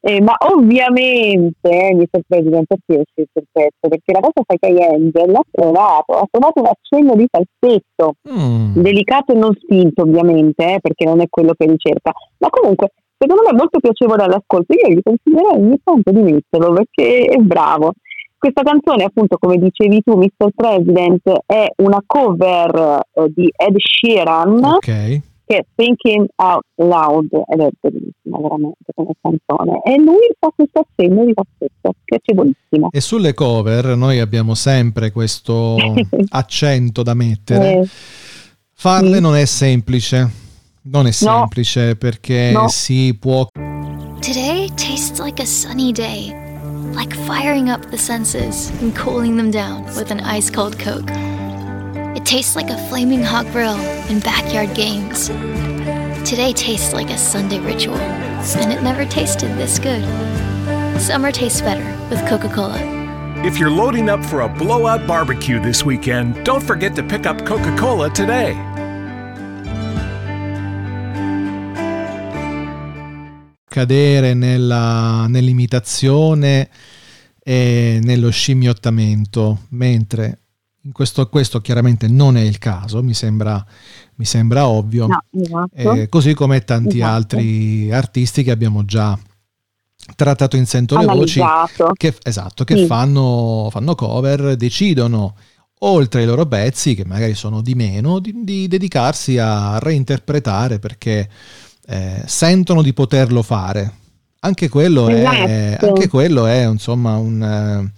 [0.00, 4.54] eh, ma ovviamente eh, mi sorprende perché ho scelto il pezzo, perché la cosa fa
[4.58, 8.80] che Angel ha trovato, ha trovato un accenno di falsetto, mm.
[8.80, 13.42] delicato e non spinto ovviamente, eh, perché non è quello che ricerca, ma comunque secondo
[13.42, 17.92] me è molto piacevole all'ascolto, io gli consiglierei ogni tanto di metterlo perché è bravo.
[18.38, 20.50] Questa canzone, appunto, come dicevi tu, Mr.
[20.54, 24.62] President, è una cover eh, di Ed Sheeran.
[24.62, 30.50] Ok che è Thinking Out Loud ed è bellissima veramente come canzone e lui fa
[30.54, 35.76] questo accenno di falsetto piacevolissimo e sulle cover noi abbiamo sempre questo
[36.30, 37.88] accento da mettere eh.
[38.72, 39.20] farle sì.
[39.20, 40.30] non è semplice
[40.82, 41.94] non è semplice no.
[41.94, 42.68] perché no.
[42.68, 43.46] si può
[44.20, 46.34] Today tastes like a sunny day
[46.94, 51.35] like firing up the senses and cooling them down with an ice cold Coke.
[52.16, 53.76] It tastes like a flaming hot grill
[54.08, 55.28] and backyard games.
[56.26, 60.02] Today tastes like a Sunday ritual, and it never tasted this good.
[60.98, 62.80] Summer tastes better with Coca Cola.
[63.44, 67.44] If you're loading up for a blowout barbecue this weekend, don't forget to pick up
[67.44, 68.54] Coca Cola today.
[73.68, 76.70] Cadere nella, nell'imitazione
[77.44, 80.45] e nello scimmiottamento, mentre
[80.86, 83.64] in questo, questo chiaramente non è il caso, mi sembra,
[84.16, 85.92] mi sembra ovvio, No, esatto.
[85.92, 87.12] Eh, così come tanti Esatto.
[87.12, 89.18] altri artisti che abbiamo già
[90.14, 91.42] trattato in Sento le Voci,
[91.94, 92.86] che, esatto, che Sì.
[92.86, 95.34] fanno, fanno cover, decidono,
[95.80, 101.28] oltre ai loro pezzi, che magari sono di meno, di, di dedicarsi a reinterpretare perché
[101.88, 103.92] eh, sentono di poterlo fare.
[104.40, 105.86] Anche quello è, Esatto.
[105.88, 107.92] anche quello è insomma un, eh,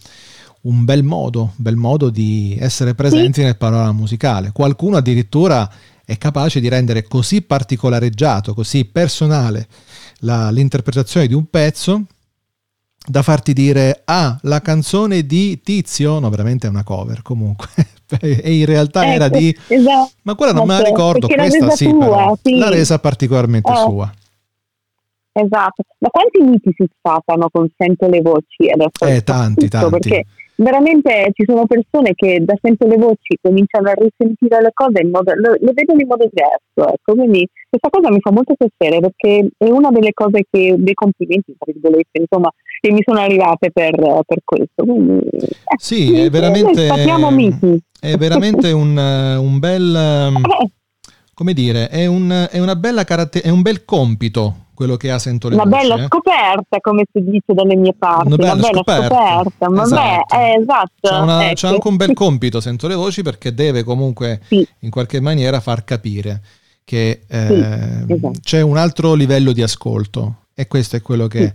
[0.69, 4.53] un bel modo, bel modo di essere presenti nel panorama musicale.
[4.53, 5.69] Qualcuno addirittura
[6.05, 9.67] è capace di rendere così particolareggiato, così personale
[10.21, 12.03] la- l'interpretazione di un pezzo
[13.07, 17.69] da farti dire ah la canzone di Tizio no veramente è una cover comunque
[18.21, 20.11] e in realtà era Ecco, di esatto.
[20.23, 22.59] ma quella non me la ricordo questa resa sì tua, però sì.
[22.59, 23.77] l'ha resa particolarmente Eh.
[23.77, 24.13] sua
[25.33, 29.07] Esatto, ma quanti miti si sfatano con Sento le voci adesso?
[29.07, 29.91] Eh, tanti, tanti.
[29.91, 30.27] Perché
[30.59, 35.11] veramente ci sono persone che da Sento le voci cominciano a risentire le cose in
[35.11, 37.15] modo, lo, lo vedono in modo diverso, ecco.
[37.15, 41.55] quindi questa cosa mi fa molto piacere perché è una delle cose che, dei complimenti,
[41.59, 43.95] tra virgolette, insomma, che mi sono arrivate per,
[44.27, 44.85] per questo.
[44.85, 46.87] Quindi, eh, sì è veramente
[48.01, 48.97] è veramente un,
[49.39, 50.71] un bel Eh,
[51.35, 55.19] come dire è, un, è una bella caratter- è un bel compito quello che ha
[55.19, 56.07] Sento le una Voci, bella eh.
[56.07, 59.09] scoperta, come si dice dalle mie parti, Una una bella bella, scoperta.
[59.43, 59.69] scoperta.
[59.71, 60.01] Ma Esatto.
[60.29, 61.09] beh, eh, esatto.
[61.09, 61.55] C'è, una- ecco.
[61.55, 64.65] c'è anche un bel compito, sento le voci, perché deve comunque Sì.
[64.83, 66.43] in qualche maniera far capire
[66.85, 68.31] che eh, esatto.
[68.41, 71.53] c'è un altro livello di ascolto e questo è quello che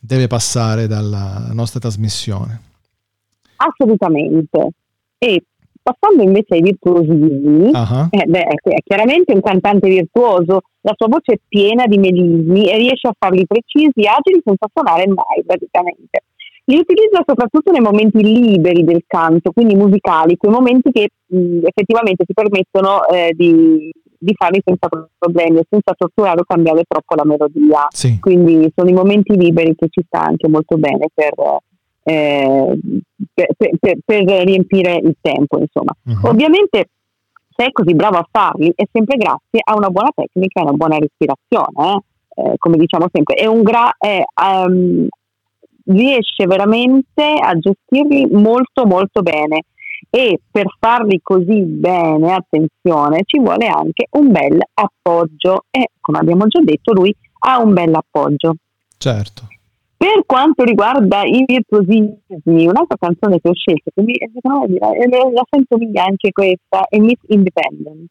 [0.00, 2.62] deve passare dalla nostra trasmissione.
[3.56, 4.68] Assolutamente.
[5.18, 5.42] E
[5.84, 11.34] passando invece ai virtuosismi, Ah, eh, beh, è chiaramente un cantante virtuoso, la sua voce
[11.34, 16.24] è piena di melismi e riesce a farli precisi agili senza suonare mai praticamente.
[16.66, 22.24] Li utilizza soprattutto nei momenti liberi del canto, quindi musicali, quei momenti che mh, effettivamente
[22.24, 27.86] ti permettono eh, di, di farli senza problemi, senza torturare o cambiare troppo la melodia.
[27.90, 31.34] sì, Quindi sono i momenti liberi che ci sta anche molto bene per,
[32.04, 32.78] eh,
[33.32, 35.92] per, per- per riempire il tempo, insomma.
[36.02, 36.24] Mhm.
[36.24, 36.88] Ovviamente
[37.56, 40.72] se è così bravo a farli è sempre grazie a una buona tecnica e una
[40.72, 41.98] buona respirazione, eh.
[42.36, 45.06] Eh, come diciamo sempre, è un gra- ehm,
[45.86, 49.62] riesce veramente a gestirli molto molto bene
[50.10, 56.46] e per farli così bene, attenzione, ci vuole anche un bel appoggio e come abbiamo
[56.48, 57.14] già detto lui
[57.46, 58.56] ha un bel appoggio.
[58.98, 59.42] certo.
[59.96, 65.08] Per quanto riguarda i virtuosismi, un'altra canzone che ho scelto, che mi, secondo me, eh,
[65.08, 68.10] la sento mia anche questa, è Miss Independent,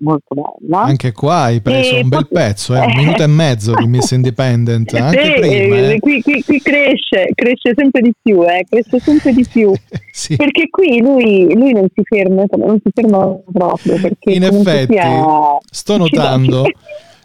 [0.00, 0.82] molto bella.
[0.82, 3.86] Anche qua hai preso E un bel poi- pezzo, eh, un minuto e mezzo di
[3.88, 5.76] Miss Independent, anche Sì, prima.
[5.76, 5.98] eh, eh.
[5.98, 9.72] qui, qui- qui cresce, cresce sempre di più, eh, cresce sempre di più.
[10.18, 10.34] Sì.
[10.34, 14.00] Perché qui lui, lui non si ferma, non si ferma proprio.
[14.00, 16.64] Perché In effetti, sia- sto notando,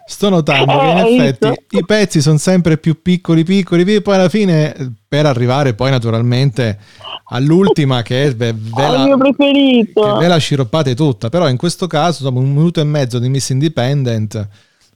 [0.06, 1.76] sto notando che in Eh, effetti visto?
[1.78, 5.90] i pezzi sono sempre più piccoli, piccoli, piccoli, poi alla fine, eh, per arrivare poi
[5.90, 6.78] naturalmente
[7.26, 10.16] all'ultima che è ve, ve la, mio preferito.
[10.16, 13.48] ve la sciroppate tutta, però in questo caso dopo un minuto e mezzo di Miss
[13.50, 14.48] Independent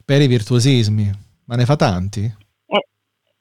[0.04, 1.10] per i virtuosismi,
[1.44, 2.20] ma ne fa tanti?
[2.66, 2.84] E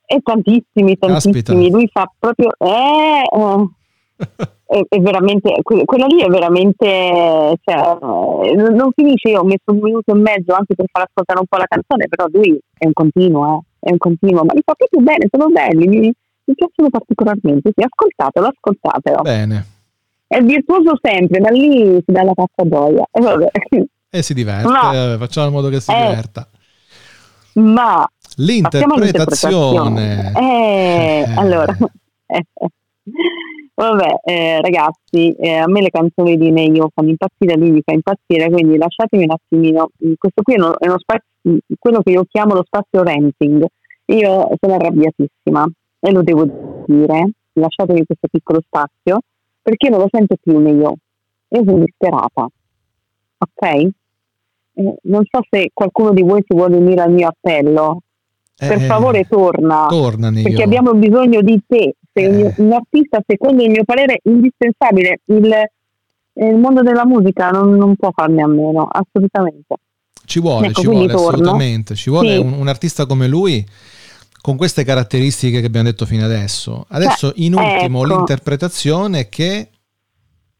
[0.05, 1.33] Eh, tantissimi, tantissimi.
[1.43, 1.53] Caspita.
[1.53, 2.49] Lui fa proprio.
[2.59, 2.69] Eh,
[3.29, 3.69] eh,
[4.65, 5.59] è, è veramente.
[5.61, 6.85] que- Quella lì è veramente.
[7.63, 9.29] Cioè, non finisce.
[9.29, 12.07] Io ho messo un minuto e mezzo anche per far ascoltare un po' la canzone,
[12.07, 15.47] però lui è un continuo, eh, è un continuo, ma li fa proprio bene, sono
[15.47, 15.87] belli.
[15.87, 17.71] Mi, mi piacciono particolarmente.
[17.75, 19.21] Sì, ascoltatelo, ascoltatelo.
[19.21, 19.65] Bene,
[20.27, 23.05] È virtuoso sempre, ma lì si dà la pazza gioia.
[23.11, 23.51] E vabbè.
[24.09, 24.93] e si diverte, No.
[25.13, 25.95] eh, facciamo in modo che si Eh.
[26.07, 26.47] diverta.
[27.53, 28.07] Ma
[28.39, 30.31] L'interpretazione.
[30.35, 31.25] Eh,
[32.29, 32.43] Eh.
[33.85, 37.93] vabbè, eh, ragazzi, eh, a me le canzoni di Neio fanno impazzire, lui mi fa
[37.93, 39.89] impazzire, quindi lasciatemi un attimino.
[40.17, 43.65] Questo qui è uno, è uno spazio, quello che io chiamo lo spazio renting.
[44.05, 45.67] Io sono arrabbiatissima
[45.99, 47.29] e lo devo dire.
[47.53, 49.19] Lasciatemi questo piccolo spazio
[49.61, 50.95] perché non lo sento più Neio.
[51.49, 52.47] Io sono disperata.
[53.39, 53.63] Ok?
[53.63, 53.93] Eh,
[55.03, 58.01] non so se qualcuno di voi si vuole unire al mio appello
[58.55, 63.63] per Eh, favore torna tornano perché abbiamo bisogno di te sei un, un, artista, secondo
[63.63, 65.19] il mio parere, indispensabile.
[65.25, 65.53] Il,
[66.33, 69.75] il mondo della musica non, non, può farne a meno, assolutamente.
[70.25, 71.27] Ci vuole, ecco, ci vuole torno.
[71.27, 71.95] assolutamente.
[71.95, 72.37] Ci vuole sì.
[72.39, 73.65] un, un, artista come lui
[74.41, 76.85] con queste caratteristiche che abbiamo detto fino adesso.
[76.89, 78.15] Adesso, Beh, in ultimo, ecco.
[78.15, 79.69] l'interpretazione che...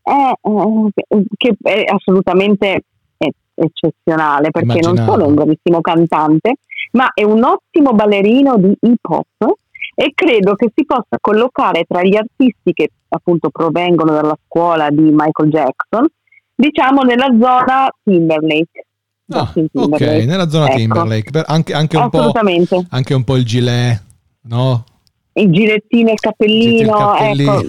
[0.02, 2.84] È, eh, che è assolutamente
[3.60, 4.96] eccezionale perché Immaginavo.
[4.96, 6.54] non solo è un bravissimo cantante,
[6.92, 9.56] ma è un ottimo ballerino di hip hop
[10.00, 15.02] e credo che si possa collocare tra gli artisti che appunto provengono dalla scuola di
[15.02, 16.06] Michael Jackson,
[16.54, 18.86] diciamo nella zona Timberlake.
[19.30, 20.78] Ah, ok, nella zona ecco.
[20.78, 22.04] Timberlake, anche, anche, un
[22.90, 24.04] anche, un po', il gilet,
[24.44, 24.84] no?
[25.34, 27.60] Il gilettino, il cappellino, il cappellino.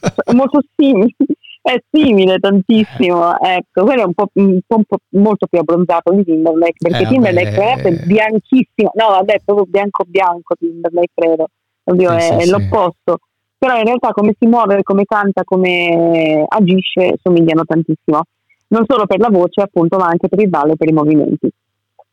[0.00, 1.12] ecco, molto simili
[1.60, 6.12] è simile tantissimo, ecco, quello è un po', un po', un po molto più abbronzato
[6.12, 11.48] di Timberlake, perché eh, Timberlake è bianchissimo, no vabbè, proprio bianco bianco Timberlake credo,
[11.84, 13.54] Oddio, sì, è, sì, l'opposto, sì.
[13.58, 18.22] però in realtà come si muove, come canta, come agisce, somigliano tantissimo,
[18.68, 21.50] non solo per la voce appunto, ma anche per il ballo e per i movimenti.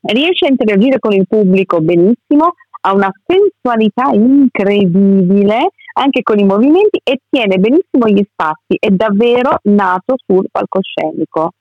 [0.01, 6.99] Riesce a interagire con il pubblico benissimo, ha una sensualità incredibile, anche con i movimenti
[7.03, 11.51] e tiene benissimo gli spazi, è davvero nato sul palcoscenico.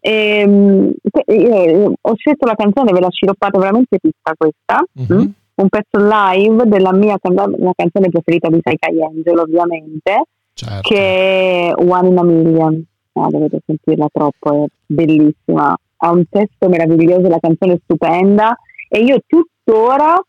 [0.00, 0.92] E, ehm,
[1.26, 5.32] io ho scelto la canzone, ve l'ho sciroppata veramente tutta questa, uh-huh.
[5.62, 10.88] Un pezzo live della mia la canzone preferita di Sai Angel ovviamente, certo.
[10.88, 16.68] che è One in a Million, ah, dovete sentirla troppo, è bellissima, ha un testo
[16.68, 18.56] meraviglioso, la canzone è stupenda.
[18.88, 20.20] E io tuttora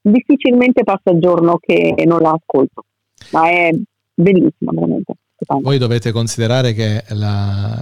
[0.00, 2.84] difficilmente passa il giorno che non la ascolto,
[3.30, 3.70] ma è
[4.14, 5.14] bellissima veramente.
[5.60, 7.78] Voi dovete considerare che la,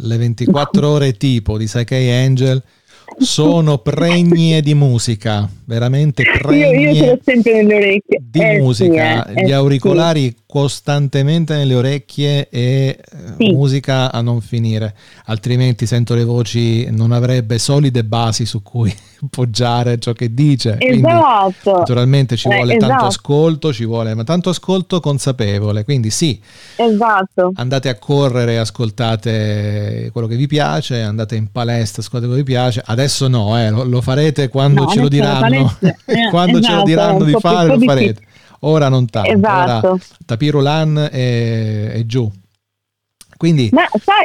[0.00, 2.60] le 24 ore tipo di Psyche Angel
[3.18, 8.18] sono pregne di musica, veramente pregne io, io ce l'ho sempre nelle orecchie.
[8.20, 10.36] di eh, musica, sì, eh, gli auricolari sì.
[10.54, 12.98] Costantemente nelle orecchie e eh,
[13.38, 13.50] sì.
[13.50, 18.94] musica a non finire, altrimenti sento le voci, non avrebbe solide basi su cui
[19.30, 20.76] poggiare ciò che dice.
[20.78, 21.60] Esatto.
[21.60, 22.92] Quindi, naturalmente ci vuole eh, esatto.
[22.92, 26.40] tanto ascolto, ci vuole, ma tanto ascolto consapevole, quindi sì.
[26.76, 27.50] Esatto.
[27.56, 32.56] Andate a correre, ascoltate quello che vi piace, andate in palestra, ascoltate quello che vi
[32.56, 32.80] piace.
[32.86, 35.76] Adesso no, eh, lo, lo, farete quando no, ce lo diranno,
[36.30, 38.20] quando esatto, ce lo diranno di fare, lo farete.
[38.66, 39.30] Ora non tanto.
[39.30, 39.88] Esatto.
[39.88, 42.30] Ora Tapirulan e, e giù.
[43.36, 44.24] Quindi, Ma sai,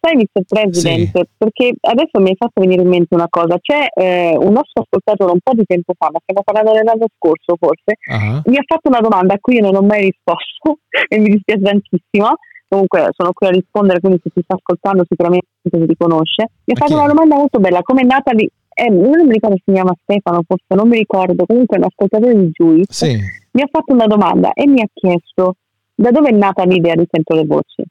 [0.00, 0.44] sai Mr.
[0.46, 1.28] President, sì.
[1.36, 5.32] perché adesso mi hai fatto venire in mente una cosa, c'è eh, un nostro ascoltatore
[5.32, 8.42] un po' di tempo fa, ma stiamo parlando dell'anno scorso forse, uh-huh.
[8.44, 11.62] mi ha fatto una domanda a cui io non ho mai risposto e mi dispiace
[11.62, 12.36] tantissimo,
[12.68, 16.76] comunque sono qui a rispondere, quindi se ti sta ascoltando sicuramente ti riconosce, mi ha
[16.76, 18.48] fatto una domanda molto bella, come è nata lì,
[18.80, 22.34] eh, non mi ricordo se si chiama Stefano, forse non mi ricordo, comunque un ascoltatore
[22.34, 23.18] di Juice, sì.
[23.52, 25.56] mi ha fatto una domanda e mi ha chiesto
[25.94, 27.84] da dove è nata l'idea di Sento le Voci.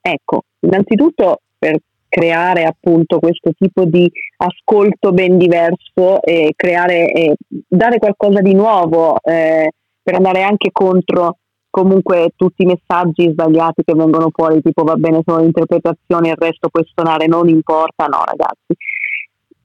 [0.00, 7.98] Ecco, innanzitutto per creare appunto questo tipo di ascolto ben diverso e creare e dare
[7.98, 9.70] qualcosa di nuovo eh,
[10.02, 11.36] per andare anche contro
[11.70, 16.68] comunque tutti i messaggi sbagliati che vengono fuori, tipo va bene solo l'interpretazione, il resto
[16.68, 18.74] puoi suonare, non importa, no ragazzi.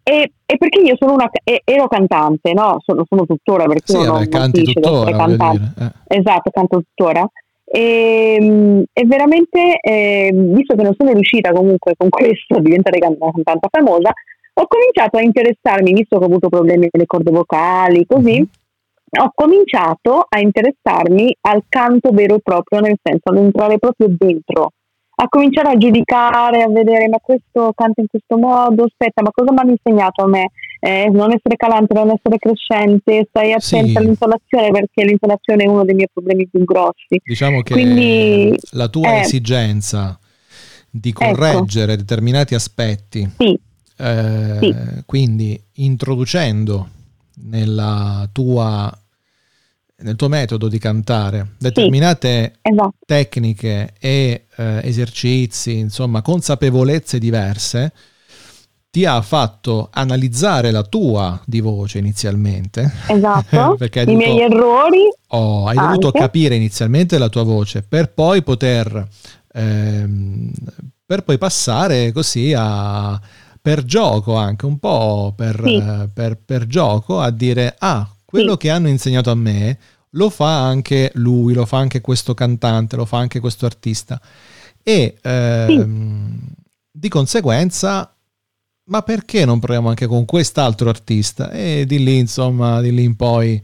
[0.07, 1.27] E, e perché io sono una,
[1.63, 2.77] ero cantante, no?
[2.85, 5.95] Sono, sono tuttora perché sì, non canti tuttora, cantante.
[6.07, 6.17] Eh.
[6.19, 7.27] Esatto, canto tuttora.
[7.63, 12.99] E, ehm, e veramente, eh, visto che non sono riuscita comunque con questo a diventare
[13.01, 14.13] una cantante famosa,
[14.53, 19.25] ho cominciato a interessarmi, visto che ho avuto problemi con le corde vocali, così, mm-hmm.
[19.25, 24.69] ho cominciato a interessarmi al canto vero e proprio, nel senso ad entrare proprio dentro
[25.17, 29.51] a cominciare a giudicare, a vedere ma questo canta in questo modo, aspetta, ma cosa
[29.51, 30.51] mi hanno insegnato a me?
[30.79, 33.97] Eh, non essere calante, non essere crescente, stai attenta sì.
[33.97, 37.19] all'intonazione perché l'intonazione è uno dei miei problemi più grossi.
[37.23, 40.19] Diciamo che Quindi, la tua eh, esigenza
[40.89, 41.25] di ecco.
[41.25, 42.01] correggere ecco.
[42.01, 43.59] determinati aspetti, sì.
[43.97, 44.75] Eh, sì.
[45.05, 46.89] quindi introducendo
[47.45, 48.91] nella tua
[49.97, 52.93] nel tuo metodo di cantare determinate sì, esatto.
[53.05, 57.93] tecniche e eh, esercizi, insomma, consapevolezze diverse,
[58.89, 62.91] ti ha fatto analizzare la tua di voce inizialmente.
[63.07, 63.75] Esatto.
[63.79, 65.07] perché I dovuto, miei errori.
[65.29, 65.97] Oh, hai anche.
[65.97, 69.07] dovuto capire inizialmente la tua voce per poi poter
[69.55, 70.51] ehm,
[71.05, 73.19] per poi passare così a
[73.61, 75.75] per gioco anche un po' per, sì.
[75.75, 78.57] eh, per, per gioco a dire ah quello sì.
[78.57, 79.77] che hanno insegnato a me
[80.11, 84.19] lo fa anche lui, lo fa anche questo cantante, lo fa anche questo artista.
[84.81, 86.63] E ehm, sì.
[86.91, 88.15] di conseguenza,
[88.85, 91.51] ma perché non proviamo anche con quest'altro artista?
[91.51, 93.61] E di lì, insomma, di lì in poi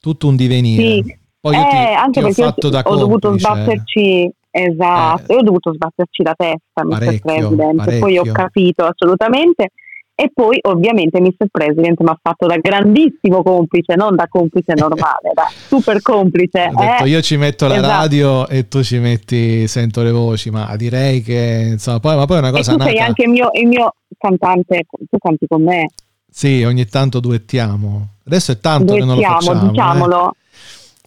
[0.00, 1.02] tutto un divenire.
[1.02, 1.20] Sì.
[1.38, 3.52] Poi io ti, eh, anche ti ho perché fatto ho, da ho dovuto complice.
[3.52, 5.34] sbatterci esatto, Eh.
[5.34, 6.88] io ho dovuto sbatterci la testa, Mr.
[6.90, 8.32] Parecchio, President, poi ho parecchio.
[8.32, 9.70] capito assolutamente
[10.14, 11.46] e poi ovviamente Mr.
[11.50, 16.70] President mi ha fatto da grandissimo complice, non da complice normale, da super complice.
[16.72, 17.08] Ho detto eh.
[17.08, 17.88] io ci metto la esatto.
[17.90, 22.36] radio e tu ci metti sento le voci, ma direi che insomma, poi, ma poi
[22.36, 23.06] è una E cosa tu sei nata.
[23.06, 25.86] anche il mio, il mio cantante, tu canti con me,
[26.30, 28.08] Sì, ogni tanto duettiamo.
[28.26, 29.66] Adesso è tanto che non lo duettiamo, facciamo.
[29.66, 29.70] eh.
[29.70, 30.34] diciamolo.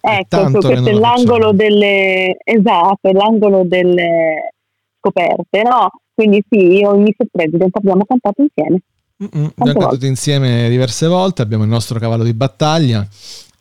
[0.01, 4.53] Ecco, tanto che questo è lo l'angolo delle esatto, è l'angolo delle
[4.99, 5.89] scoperte, no?
[6.13, 7.25] Quindi sì, io e Mr.
[7.31, 8.81] President abbiamo cantato insieme.
[9.23, 10.07] Mm-mm, Abbiamo volte.
[10.07, 13.07] insieme diverse volte, abbiamo il nostro cavallo di battaglia.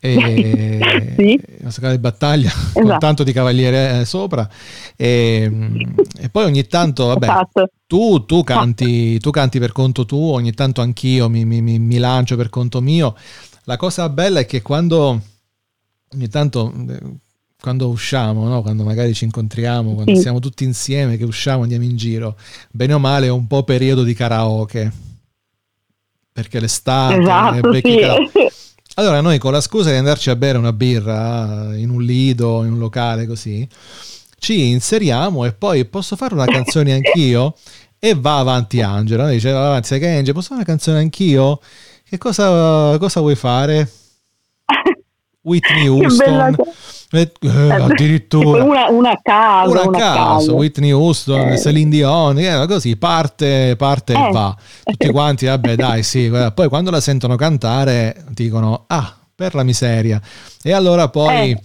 [0.00, 0.80] E
[1.16, 1.32] Sì.
[1.32, 2.98] il nostro cavallo di battaglia con Esatto.
[2.98, 4.46] tanto di cavaliere eh, sopra
[4.96, 5.50] e,
[6.18, 7.68] e poi ogni tanto vabbè Esatto.
[7.86, 12.36] tu, tu canti tu canti per conto tuo ogni tanto anch'io mi, mi- mi- lancio
[12.36, 13.16] per conto mio
[13.64, 15.22] la cosa bella è che quando
[16.14, 17.00] ogni tanto eh,
[17.58, 18.60] quando usciamo, no?
[18.60, 20.20] quando magari ci incontriamo, quando Sì.
[20.20, 22.36] siamo tutti insieme, che usciamo, andiamo in giro,
[22.70, 24.92] bene o male è un po' periodo di karaoke.
[26.34, 28.00] Perché l'estate, Esatto, sì.
[28.96, 32.72] Allora noi con la scusa di andarci a bere una birra in un lido, in
[32.72, 33.66] un locale così,
[34.40, 37.54] ci inseriamo e poi posso fare una canzone anch'io?
[38.00, 40.98] E va avanti Angela, Lei dice va avanti, sai che Angela, posso fare una canzone
[40.98, 41.60] anch'io?
[42.02, 43.88] Che cosa, cosa vuoi fare?
[45.44, 46.50] Whitney Houston, bella
[47.12, 51.58] Eh, eh, addirittura una, una a caso, una una a caso, Whitney Houston, Eh.
[51.58, 54.30] Celine Dion, eh, così parte, parte e Eh.
[54.32, 54.56] va.
[54.82, 56.30] Tutti quanti, vabbè dai, sì.
[56.54, 60.20] Poi quando la sentono cantare dicono, ah, per la miseria.
[60.62, 61.60] E allora poi Eh.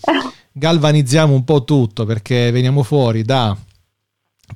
[0.52, 3.56] galvanizziamo un po' tutto perché veniamo fuori da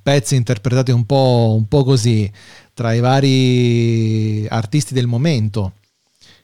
[0.01, 2.30] pezzi interpretati un po', un po' così
[2.74, 5.74] tra i vari artisti del momento.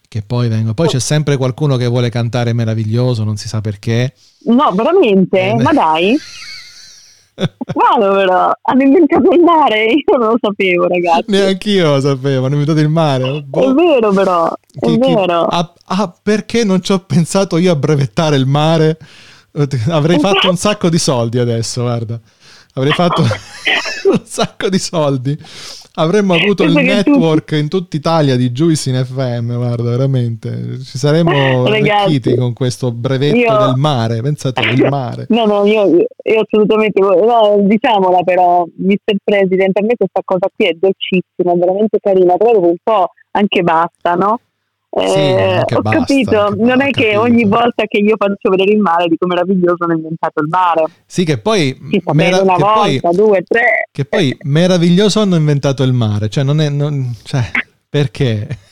[0.10, 0.74] Che poi vengono.
[0.74, 4.12] Poi c'è sempre qualcuno che vuole cantare meraviglioso, non si sa perché.
[4.46, 5.40] No, veramente?
[5.50, 6.18] Eh, Ma dai.
[7.74, 11.26] Guarda però, hanno inventato il mare, io non lo sapevo ragazzi.
[11.28, 13.38] Neanch'io lo sapevo, hanno inventato il mare.
[13.38, 13.74] È Boh.
[13.76, 15.46] vero però, è Chi- chi- vero.
[15.46, 18.98] Ah, ah, perché non ci ho pensato io a brevettare il mare?
[19.90, 22.20] Avrei fatto un sacco di soldi adesso, guarda.
[22.74, 23.22] Avrei fatto
[24.12, 25.38] un sacco di soldi.
[26.00, 30.80] Avremmo avuto il network in tutta Italia di Juice in FM, guarda, veramente.
[30.82, 35.26] Ci saremmo arricchiti con questo brevetto io- del mare, pensate, il mare.
[35.30, 39.16] No, no, io, io assolutamente, no, diciamola però, Mr.
[39.24, 43.12] President, a me questa cosa qui è dolcissima, è veramente carina, però dopo un po'
[43.32, 44.40] anche basta, no?
[44.92, 47.22] Eh, Sì, ho basta, capito, non è che capito.
[47.22, 50.84] ogni volta che io faccio vedere il mare dico meraviglioso hanno inventato il mare.
[51.06, 51.78] Sì, che poi,
[52.14, 53.88] mera- una che poi volta, due, tre.
[53.92, 56.70] Che poi meraviglioso hanno inventato il mare, cioè non è...
[56.70, 57.44] non- cioè,
[57.88, 58.48] perché?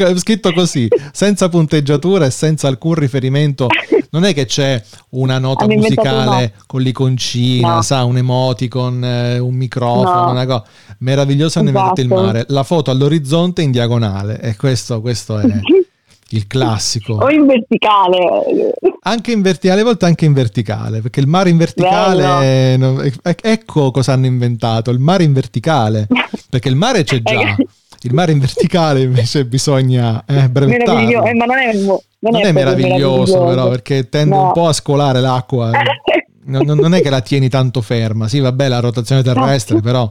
[0.00, 3.66] È scritto così, senza punteggiatura e senza alcun riferimento.
[4.10, 6.54] Non è che c'è una nota Hanno musicale mare.
[6.66, 7.82] con l'iconcina, No.
[7.82, 10.30] sa, un emoticon, eh, un microfono, No.
[10.30, 10.64] una cosa.
[10.98, 12.22] Meraviglioso hanno inventato il Esatto.
[12.22, 12.44] mare.
[12.48, 15.44] La foto all'orizzonte in diagonale e questo, questo è
[16.32, 17.14] il classico.
[17.14, 18.74] O in verticale.
[19.02, 23.12] Anche in verticale, a volte anche in verticale, perché il mare in verticale, no, e-
[23.42, 26.06] ecco cosa hanno inventato, il mare in verticale,
[26.50, 27.56] perché il mare c'è già,
[28.02, 31.24] il mare in verticale invece bisogna eh, brevettarlo.
[31.24, 34.46] Eh, ma non è, non Non è proprio meraviglioso però, perché tende No.
[34.46, 35.70] un po' a scolare l'acqua,
[36.44, 40.10] non, non- non è che la tieni tanto ferma, sì vabbè la rotazione terrestre, però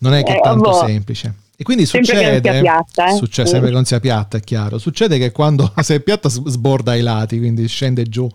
[0.00, 0.86] non è che è Eh, tanto vabbè.
[0.86, 1.34] semplice.
[1.56, 3.14] E quindi Sempre che non succede, sia piatta, eh.
[3.16, 3.52] succede Mm.
[3.52, 4.78] sempre che non sia piatta, è chiaro.
[4.78, 8.28] Succede che quando se è piatta sborda ai lati, quindi scende giù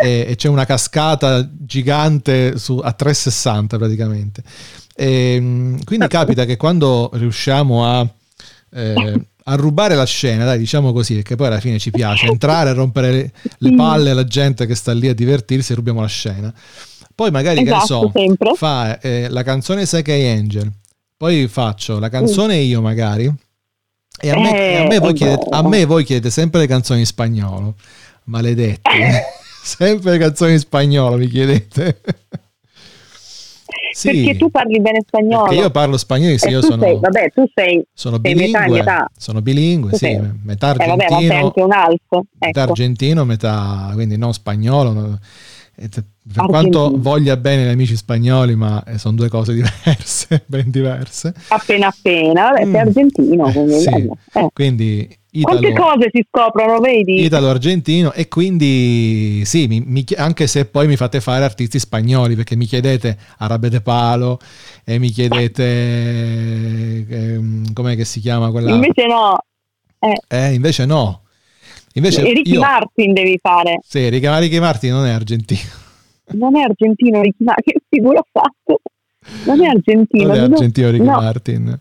[0.00, 4.42] e, e c'è una cascata gigante su, a 360 praticamente.
[4.96, 8.08] E, mm, quindi capita che quando riusciamo a,
[8.72, 12.72] eh, a rubare la scena, dai, diciamo così, perché poi alla fine ci piace entrare,
[12.72, 16.52] rompere le, le palle alla gente che sta lì a divertirsi e rubiamo la scena.
[17.14, 20.70] Poi magari, che ne Esatto, so, fa eh, la canzone Sekai Angel,
[21.16, 23.32] poi faccio la canzone io magari,
[24.18, 26.66] e a me, Eh, a me voi è chiedete, a me voi chiedete sempre le
[26.66, 27.74] canzoni in spagnolo,
[28.24, 28.90] maledetti,
[29.62, 32.00] sempre le canzoni in spagnolo mi chiedete.
[33.96, 35.52] Sì, Perché tu parli bene spagnolo.
[35.54, 39.10] io parlo spagnolo, sì, io sono, sei, vabbè, tu sei, sono sei metà bilingue, metà.
[39.16, 42.24] sono bilingue, Tu sì, sei- metà Eh, vabbè, ma sei argentino, anche un alto.
[42.38, 42.70] metà Ecco.
[42.72, 44.92] argentino, metà, quindi non spagnolo.
[44.92, 45.18] no.
[45.78, 51.34] Per quanto voglia bene gli amici spagnoli, ma eh, sono due cose diverse, ben diverse.
[51.48, 52.72] Appena appena, vabbè, Mm.
[52.72, 53.52] sei argentino.
[53.52, 53.88] Quindi, Sì,
[54.38, 54.48] eh.
[54.54, 57.22] quindi Quante italo, cose si scoprono, vedi?
[57.24, 62.56] italo-argentino e quindi sì, mi- mi anche se poi mi fate fare artisti spagnoli perché
[62.56, 64.38] mi chiedete Arabe de Palo
[64.82, 65.62] e mi chiedete
[67.08, 69.38] ehm, com'è che si chiama quella Invece no.
[69.98, 71.20] Eh, Eh, invece no.
[71.96, 73.78] Invece Ricky io, Martin devi fare.
[73.82, 75.84] Sì, Ricky, Ricky Martin non è argentino.
[76.32, 78.80] Non è argentino Ricky Martin, che figura ha fatto?
[79.44, 80.26] Non è argentino.
[80.26, 81.20] Non è argentino Ricky no.
[81.20, 81.80] Martin.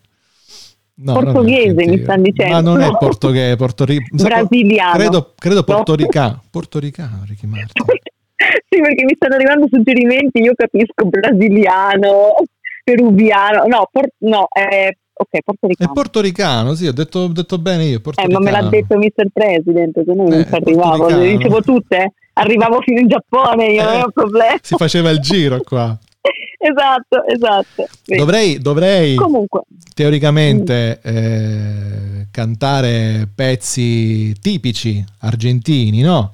[0.97, 2.53] No, portoghese mi stanno dicendo.
[2.53, 2.85] Ma non no.
[2.85, 4.97] è portoghese, portoric- brasiliano.
[4.97, 6.43] Credo, credo portoricano.
[6.49, 7.83] Portoricano Ricky Martin.
[8.69, 12.35] sì, perché mi stanno arrivando suggerimenti, io capisco brasiliano,
[12.83, 15.89] peruviano, no, por- no è ok, portoricano.
[15.89, 18.01] È portoricano, sì, ho detto, ho detto bene io.
[18.15, 19.27] Eh, ma me l'ha detto Mr.
[19.31, 23.83] President, se no non Eh, ci arrivavo, le dicevo tutte, arrivavo fino in Giappone, io
[23.83, 24.57] non Eh, avevo problemi.
[24.61, 25.97] Si faceva il giro qua.
[26.57, 27.87] esatto, esatto.
[28.03, 28.15] Sì.
[28.17, 29.61] Dovrei, dovrei Comunque,
[29.93, 36.31] teoricamente eh, cantare pezzi tipici argentini, no?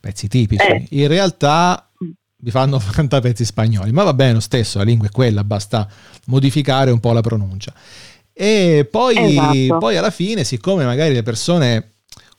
[0.00, 0.66] Pezzi tipici.
[0.66, 0.86] Eh.
[0.90, 1.88] In realtà
[2.44, 5.86] mi fanno cantare pezzi spagnoli, ma va bene lo stesso, la lingua è quella, basta
[6.26, 7.72] modificare un po' la pronuncia.
[8.34, 9.78] E poi, Esatto.
[9.78, 11.88] poi alla fine, siccome magari le persone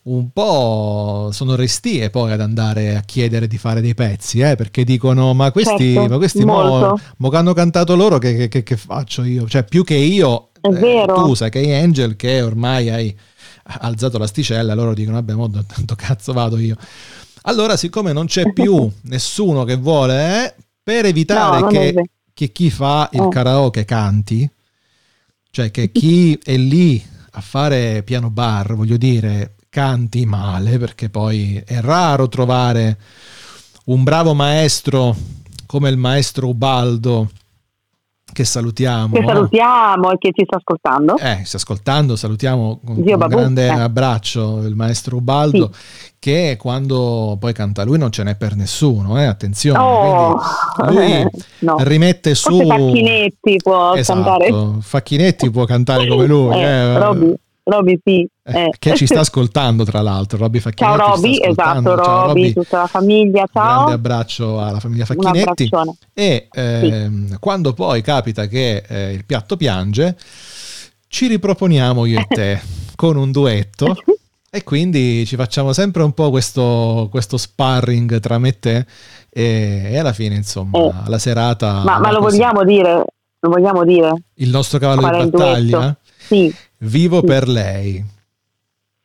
[0.04, 4.84] un po' sono restie poi ad andare a chiedere di fare dei pezzi, eh, perché
[4.84, 8.76] dicono ma questi, Certo, ma questi mo, mo che hanno cantato loro che, che- che-
[8.78, 9.48] faccio io?
[9.48, 11.14] Cioè più che io, È vero.
[11.14, 13.18] tu sai che hai Angel che ormai hai
[13.80, 16.76] alzato l'asticella, loro dicono vabbè mo tanto cazzo vado io.
[17.44, 22.52] Allora siccome non c'è più nessuno che vuole, eh, per evitare No, è che, che
[22.52, 23.30] chi fa il Eh.
[23.30, 24.50] karaoke canti,
[25.54, 27.00] cioè che chi è lì
[27.34, 32.98] a fare piano bar, voglio dire, canti male, perché poi è raro trovare
[33.86, 35.16] un bravo maestro
[35.68, 37.30] come il maestro Ubaldo,
[38.34, 39.14] che salutiamo.
[39.14, 39.28] che no?
[39.28, 41.18] salutiamo e che ci sta ascoltando.
[41.18, 43.70] Eh, sta ascoltando, salutiamo con Zio un grande eh.
[43.70, 45.72] abbraccio il maestro Ubaldo,
[46.20, 49.80] che quando poi canta lui non ce n'è per nessuno, eh, attenzione.
[49.80, 50.42] Oh,
[50.90, 51.30] lui eh,
[51.60, 51.78] no.
[51.80, 52.58] rimette su...
[52.58, 54.54] Forse Facchinetti può Esatto, cantare.
[54.82, 56.56] Facchinetti può cantare come lui.
[56.58, 57.38] Eh, eh.
[57.64, 58.28] Roby, Roby sì.
[58.44, 58.70] Eh, eh.
[58.78, 60.74] che ci sta ascoltando tra l'altro, Ciao Facchinetti.
[60.74, 63.74] ci sta Roby, esatto, Ciao, Roby, tutta la famiglia, ciao.
[63.76, 65.70] Grande abbraccio alla famiglia Un Facchinetti.
[66.14, 70.18] E ehm, quando poi capita che eh, il piatto piange,
[71.08, 72.62] ci riproponiamo io e te
[72.96, 73.96] con un duetto.
[74.56, 78.86] E quindi ci facciamo sempre un po' questo, questo sparring tra me e te.
[79.30, 81.10] E, e alla fine, insomma, Eh.
[81.10, 81.82] la serata.
[81.84, 83.04] Ma, ma lo vogliamo dire?
[83.40, 84.14] Lo vogliamo dire?
[84.36, 85.98] Il nostro cavallo di battaglia.
[86.18, 86.54] Sì,
[86.84, 87.26] Vivo Sì.
[87.26, 88.04] per lei.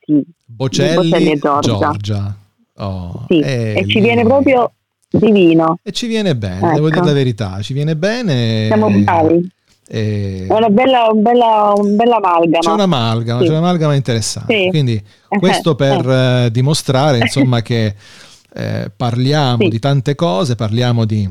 [0.01, 0.23] sì.
[0.45, 1.79] Bocelli, Bocelli e Giorgia.
[1.79, 2.37] Giorgia.
[2.77, 3.41] Oh, sì.
[3.41, 4.73] e E ci lì- viene proprio
[5.11, 5.79] divino.
[5.83, 6.75] E ci viene bene, Ecco.
[6.75, 8.67] devo dire la verità, ci viene bene.
[8.67, 9.51] Siamo bravi.
[9.91, 12.59] e- È una bella, un bella, un bella amalgama.
[12.59, 13.47] C'è un'amalgama, Sì.
[13.47, 14.63] c'è un'amalgama interessante.
[14.65, 14.69] Sì.
[14.69, 17.95] Quindi Eh, questo per eh, dimostrare insomma che
[18.55, 19.69] eh, parliamo Sì.
[19.69, 21.29] di tante cose, parliamo di,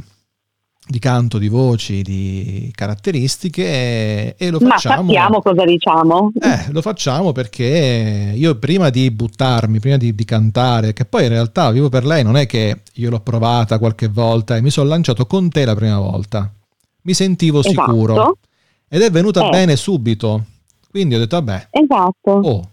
[0.90, 5.04] di canto, di voci, di caratteristiche e, lo Ma facciamo.
[5.12, 6.32] sappiamo cosa diciamo.
[6.40, 11.30] Eh, lo facciamo perché io prima di buttarmi, prima di, di cantare, che poi in
[11.30, 14.88] realtà vivo per lei, non è che io l'ho provata qualche volta e mi sono
[14.90, 16.50] lanciato con te la prima volta.
[17.02, 18.38] Mi sentivo sicuro Esatto.
[18.88, 19.50] ed è venuta Eh.
[19.50, 20.44] bene subito.
[20.90, 22.32] Quindi ho detto, vabbè, Esatto.
[22.32, 22.70] oh,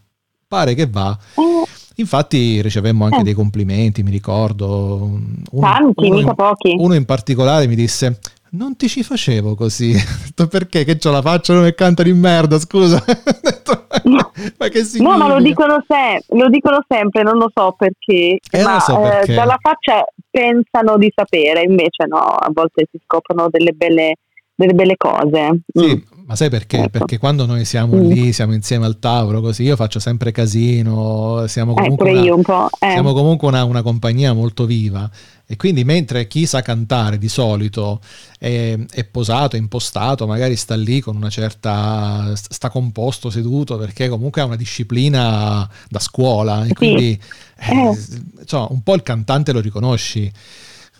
[0.46, 1.16] pare che va.
[1.34, 1.64] Eh,
[1.96, 3.22] Infatti ricevemmo anche Eh.
[3.22, 5.02] dei complimenti, mi ricordo.
[5.50, 6.74] Uno, tanti, uno mica pochi.
[6.78, 8.18] uno in particolare mi disse,
[8.50, 9.94] non ti ci facevo così.
[10.42, 10.84] Ho perché?
[10.84, 12.96] Che c'ho la faccia come canta di merda, scusa.
[13.06, 13.82] Ho
[14.58, 15.10] ma che significa?
[15.10, 18.98] No, ma lo dicono, se- lo dicono sempre, non lo so perché, Eh, ma so
[18.98, 19.34] eh, perché.
[19.34, 24.14] dalla faccia pensano di sapere, invece no, a volte si scoprono delle belle,
[24.54, 25.60] delle belle cose.
[25.72, 26.13] Sì, Mm.
[26.26, 26.78] Ma sai perché?
[26.78, 26.88] Ecco.
[26.88, 28.10] Perché quando noi siamo Mm.
[28.10, 32.66] lì, siamo insieme al tavolo, così io faccio sempre casino, siamo Eh, comunque, pure una,
[32.78, 32.90] eh.
[32.92, 35.10] siamo comunque una, una compagnia molto viva
[35.46, 38.00] e quindi mentre chi sa cantare di solito
[38.38, 44.08] è, è posato, è impostato, magari sta lì con una certa, sta composto, seduto, perché
[44.08, 47.20] comunque ha una disciplina da scuola e quindi
[47.58, 47.98] eh, Eh.
[48.40, 50.32] insomma, un po' il cantante lo riconosci.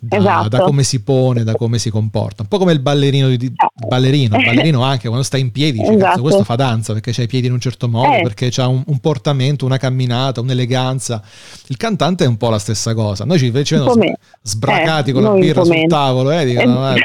[0.07, 0.49] Da, Esatto.
[0.49, 3.53] da come si pone, da come si comporta, un po' come il ballerino, di, il
[3.89, 6.21] ballerino, il ballerino anche quando sta in piedi, dice, Esatto.
[6.21, 8.23] questo fa danza perché c'ha i piedi in un certo modo, Eh.
[8.23, 11.23] perché c'ha un, un portamento, una camminata, un'eleganza.
[11.69, 13.25] Il cantante è un po' la stessa cosa.
[13.25, 17.01] Noi ci vedono me- sbracati eh, con la birra sul tavolo, eh, dicono, eh,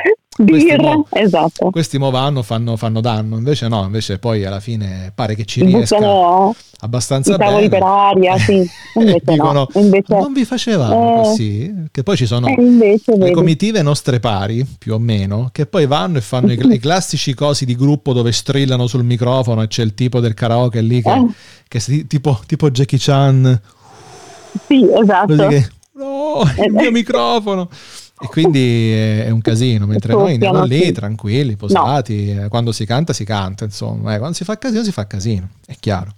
[0.46, 1.70] questi birra, mo- esatto.
[1.70, 5.64] questi mo vanno, fanno, fanno danno, invece no, invece poi alla fine pare che ci
[5.66, 7.80] riesca buttano abbastanza tavoli bene.
[7.80, 8.54] per aria, sì.
[8.96, 9.82] Invece Dicono, no.
[9.82, 11.24] Invece, non vi facevamo Eh.
[11.24, 11.74] così?
[11.92, 13.32] Che poi ci sono eh, invece le vedi.
[13.34, 17.66] comitive nostre pari, più o meno, che poi vanno e fanno i, i classici cosi
[17.66, 21.26] di gruppo dove strillano sul microfono e c'è il tipo del karaoke lì che, Eh.
[21.68, 23.62] che si- tipo, tipo Jackie Chan,
[24.68, 25.36] Sì, esatto.
[25.36, 27.70] così che no, il mio microfono.
[28.22, 33.14] E quindi è, un casino, mentre noi andiamo lì tranquilli, posati, eh, quando si canta
[33.14, 36.14] si canta, insomma, eh, quando si fa casino si fa casino, è chiaro.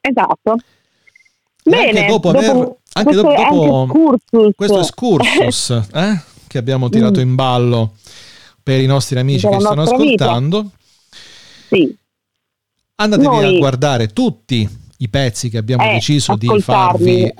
[0.00, 0.54] Esatto.
[0.54, 4.54] E Bene, anche dopo, dopo- aver, Anche questo, dopo excursus.
[4.56, 7.94] questo excursus eh, che abbiamo tirato in ballo
[8.62, 10.70] per i nostri amici che stanno ascoltando,
[11.70, 11.96] Sì,
[12.96, 14.68] andatevi Noi- a guardare tutti
[14.98, 17.34] i pezzi che abbiamo Eh, deciso di farvi eh,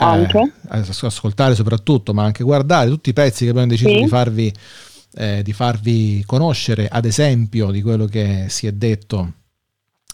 [0.68, 4.02] as- ascoltare soprattutto, ma anche guardare tutti i pezzi che abbiamo deciso Sì.
[4.02, 4.52] di farvi
[5.18, 9.32] eh, di farvi conoscere, ad esempio, di quello che si è detto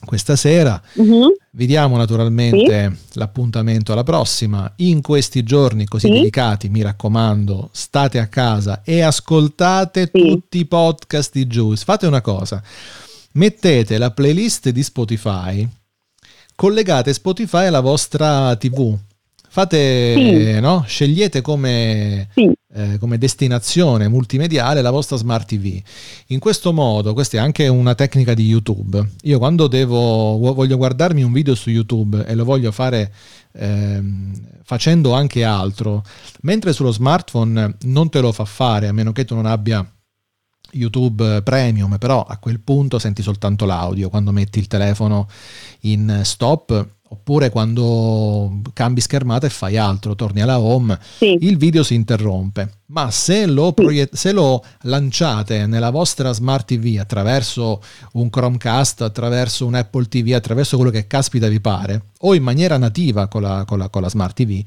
[0.04, 0.80] questa sera.
[0.94, 4.72] mhm, Vi diamo naturalmente l'appuntamento alla prossima.
[4.76, 6.12] In questi giorni così Sì.
[6.12, 10.20] delicati, mi raccomando, state a casa e ascoltate Sì.
[10.20, 11.82] tutti i podcast di Juice.
[11.84, 12.62] Fate una cosa,
[13.32, 15.68] mettete la playlist di Spotify,
[16.54, 18.96] collegate Spotify alla vostra TV.
[19.48, 20.60] Fate, Sì.
[20.60, 20.82] no?
[20.86, 25.78] Scegliete come, sì, eh, come destinazione multimediale la vostra smart TV.
[26.28, 29.06] In questo modo, questa è anche una tecnica di YouTube.
[29.24, 33.12] Io quando devo, voglio guardarmi un video su YouTube e lo voglio fare
[33.52, 34.32] ehm,
[34.64, 36.02] facendo anche altro,
[36.42, 39.86] mentre sullo smartphone non te lo fa fare a meno che tu non abbia
[40.72, 45.28] YouTube Premium, però a quel punto senti soltanto l'audio quando metti il telefono
[45.80, 51.82] in stop oppure quando cambi schermata e fai altro, torni alla home, sì, il video
[51.82, 52.80] si interrompe.
[52.92, 57.80] Ma se lo, proiet- se lo lanciate nella vostra smart TV attraverso
[58.12, 62.76] un Chromecast, attraverso un Apple TV, attraverso quello che caspita vi pare, o in maniera
[62.76, 64.62] nativa con la, con la- con la smart TV,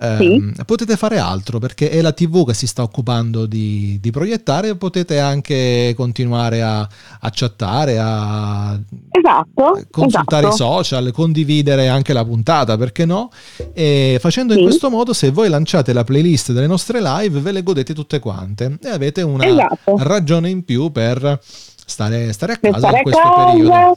[0.00, 4.74] ehm, potete fare altro perché è la TV che si sta occupando di, di proiettare.
[4.74, 8.78] Potete anche continuare a, a chattare, a
[9.10, 10.64] esatto, consultare esatto.
[10.70, 13.30] i social, condividere anche la puntata, perché no?
[13.72, 14.64] E facendo in Sì.
[14.64, 18.78] questo modo, se voi lanciate la playlist delle nostre live, ve le godete tutte quante
[18.82, 19.96] e avete una Esatto.
[19.98, 23.94] ragione in più per stare, stare a casa stare in a questo casa periodo.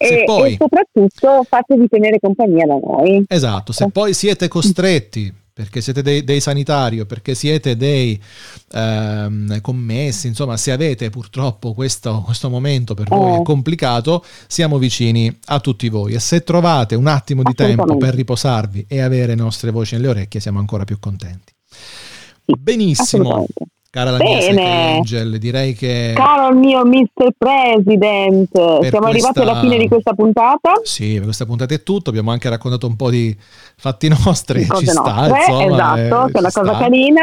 [0.00, 3.24] E, poi- e soprattutto fatevi tenere compagnia da noi.
[3.26, 8.20] Esatto, se poi siete costretti perché siete dei, dei sanitari o perché siete dei
[8.70, 13.40] ehm, commessi, insomma, se avete purtroppo questo, questo momento per voi Eh.
[13.40, 18.14] è complicato, siamo vicini a tutti voi e se trovate un attimo di tempo per
[18.14, 21.52] riposarvi e avere le nostre voci nelle orecchie, siamo ancora più contenti.
[22.56, 23.46] Benissimo,
[23.90, 24.96] cara la Bene.
[24.96, 27.30] Angel, direi che Caro il mio Mr.
[27.36, 30.72] President, siamo arrivati questa- alla fine di questa puntata.
[30.82, 32.08] Sì, per questa puntata è tutto.
[32.10, 33.36] Abbiamo anche raccontato un po' di
[33.76, 34.64] fatti nostri.
[34.66, 36.78] Cose ci sta, nostre, insomma, esatto, eh, che è una cosa sta.
[36.78, 37.20] carina.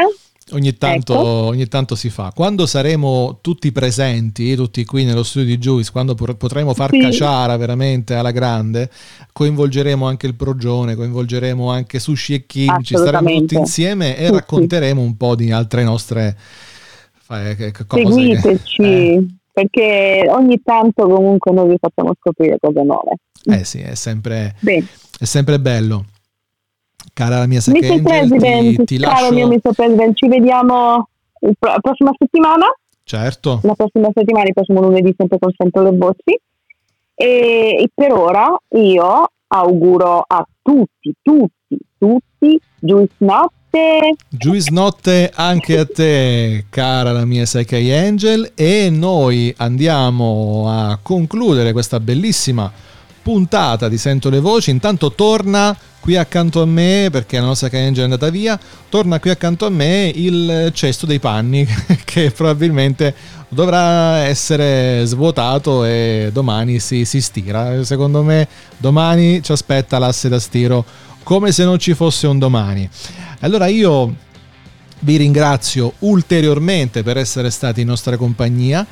[0.52, 1.24] Ogni tanto, Ecco.
[1.24, 2.30] ogni tanto si fa.
[2.32, 7.00] Quando saremo tutti presenti, tutti qui nello studio di Juice, quando potremo far Sì.
[7.00, 8.88] caciara veramente alla grande,
[9.32, 13.40] coinvolgeremo anche il Progione, coinvolgeremo anche Sushi e Kimchi, staremo Assolutamente.
[13.46, 14.32] tutti insieme e Sì, sì.
[14.32, 16.36] racconteremo un po' di altre nostre
[17.26, 18.04] che cose.
[18.04, 19.26] Seguiteci, eh.
[19.52, 23.16] perché ogni tanto comunque noi vi facciamo scoprire cose nuove.
[23.46, 26.04] Eh sì, è sempre, è sempre bello.
[27.12, 27.90] Cara la mia Sake Mr.
[27.90, 29.34] Angel, President, ti, ti caro lascio...
[29.34, 29.72] mio Mr.
[29.74, 31.08] President, ci vediamo
[31.40, 32.66] la prossima settimana.
[33.04, 36.40] Certo, La prossima settimana, il prossimo lunedì, sempre con Sempre le Voci.
[37.14, 44.16] E, per ora io auguro a tutti, tutti, tutti, Juice Notte.
[44.28, 51.72] Juice Notte anche a te, cara la mia Psyche Angel, e noi andiamo a concludere
[51.72, 52.70] questa bellissima
[53.26, 54.70] puntata di Sento le Voci.
[54.70, 58.56] Intanto torna qui accanto a me, perché la nostra Angel è andata via,
[58.88, 61.66] torna qui accanto a me il cesto dei panni
[62.06, 63.12] che probabilmente
[63.48, 67.82] dovrà essere svuotato e domani si, si stira.
[67.82, 68.46] Secondo me
[68.76, 70.84] domani ci aspetta l'asse da stiro
[71.24, 72.88] come se non ci fosse un domani.
[73.40, 74.14] Allora io
[75.00, 78.86] vi ringrazio ulteriormente per essere stati in nostra compagnia.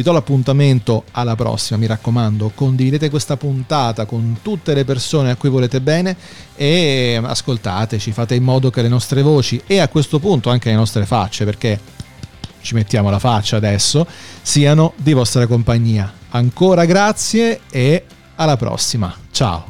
[0.00, 5.36] Vi do l'appuntamento alla prossima, mi raccomando, condividete questa puntata con tutte le persone a
[5.36, 6.16] cui volete bene
[6.56, 10.76] e ascoltateci, fate in modo che le nostre voci e a questo punto anche le
[10.76, 11.78] nostre facce, perché
[12.62, 14.06] ci mettiamo la faccia adesso,
[14.40, 16.10] siano di vostra compagnia.
[16.30, 18.04] Ancora grazie e
[18.36, 19.14] alla prossima.
[19.30, 19.69] Ciao.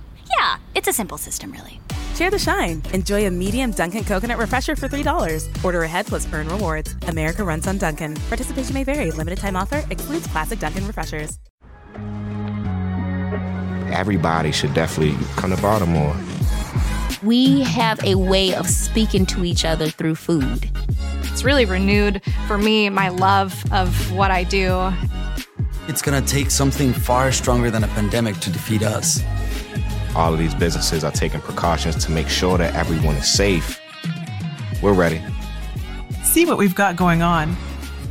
[0.37, 1.79] Yeah, it's a simple system, really.
[2.15, 2.81] Share the shine.
[2.93, 5.63] Enjoy a medium Dunkin' coconut refresher for $3.
[5.63, 6.95] Order ahead plus earn rewards.
[7.07, 8.15] America runs on Dunkin'.
[8.29, 9.11] Participation may vary.
[9.11, 11.39] Limited time offer excludes classic Dunkin' refreshers.
[13.91, 16.15] Everybody should definitely come to Baltimore.
[17.23, 20.69] We have a way of speaking to each other through food.
[21.23, 24.91] It's really renewed for me my love of what I do.
[25.87, 29.21] It's going to take something far stronger than a pandemic to defeat us.
[30.15, 33.79] All of these businesses are taking precautions to make sure that everyone is safe.
[34.81, 35.21] We're ready.
[36.23, 37.55] See what we've got going on.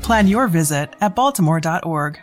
[0.03, 2.19] Plan your visit at baltimore.org.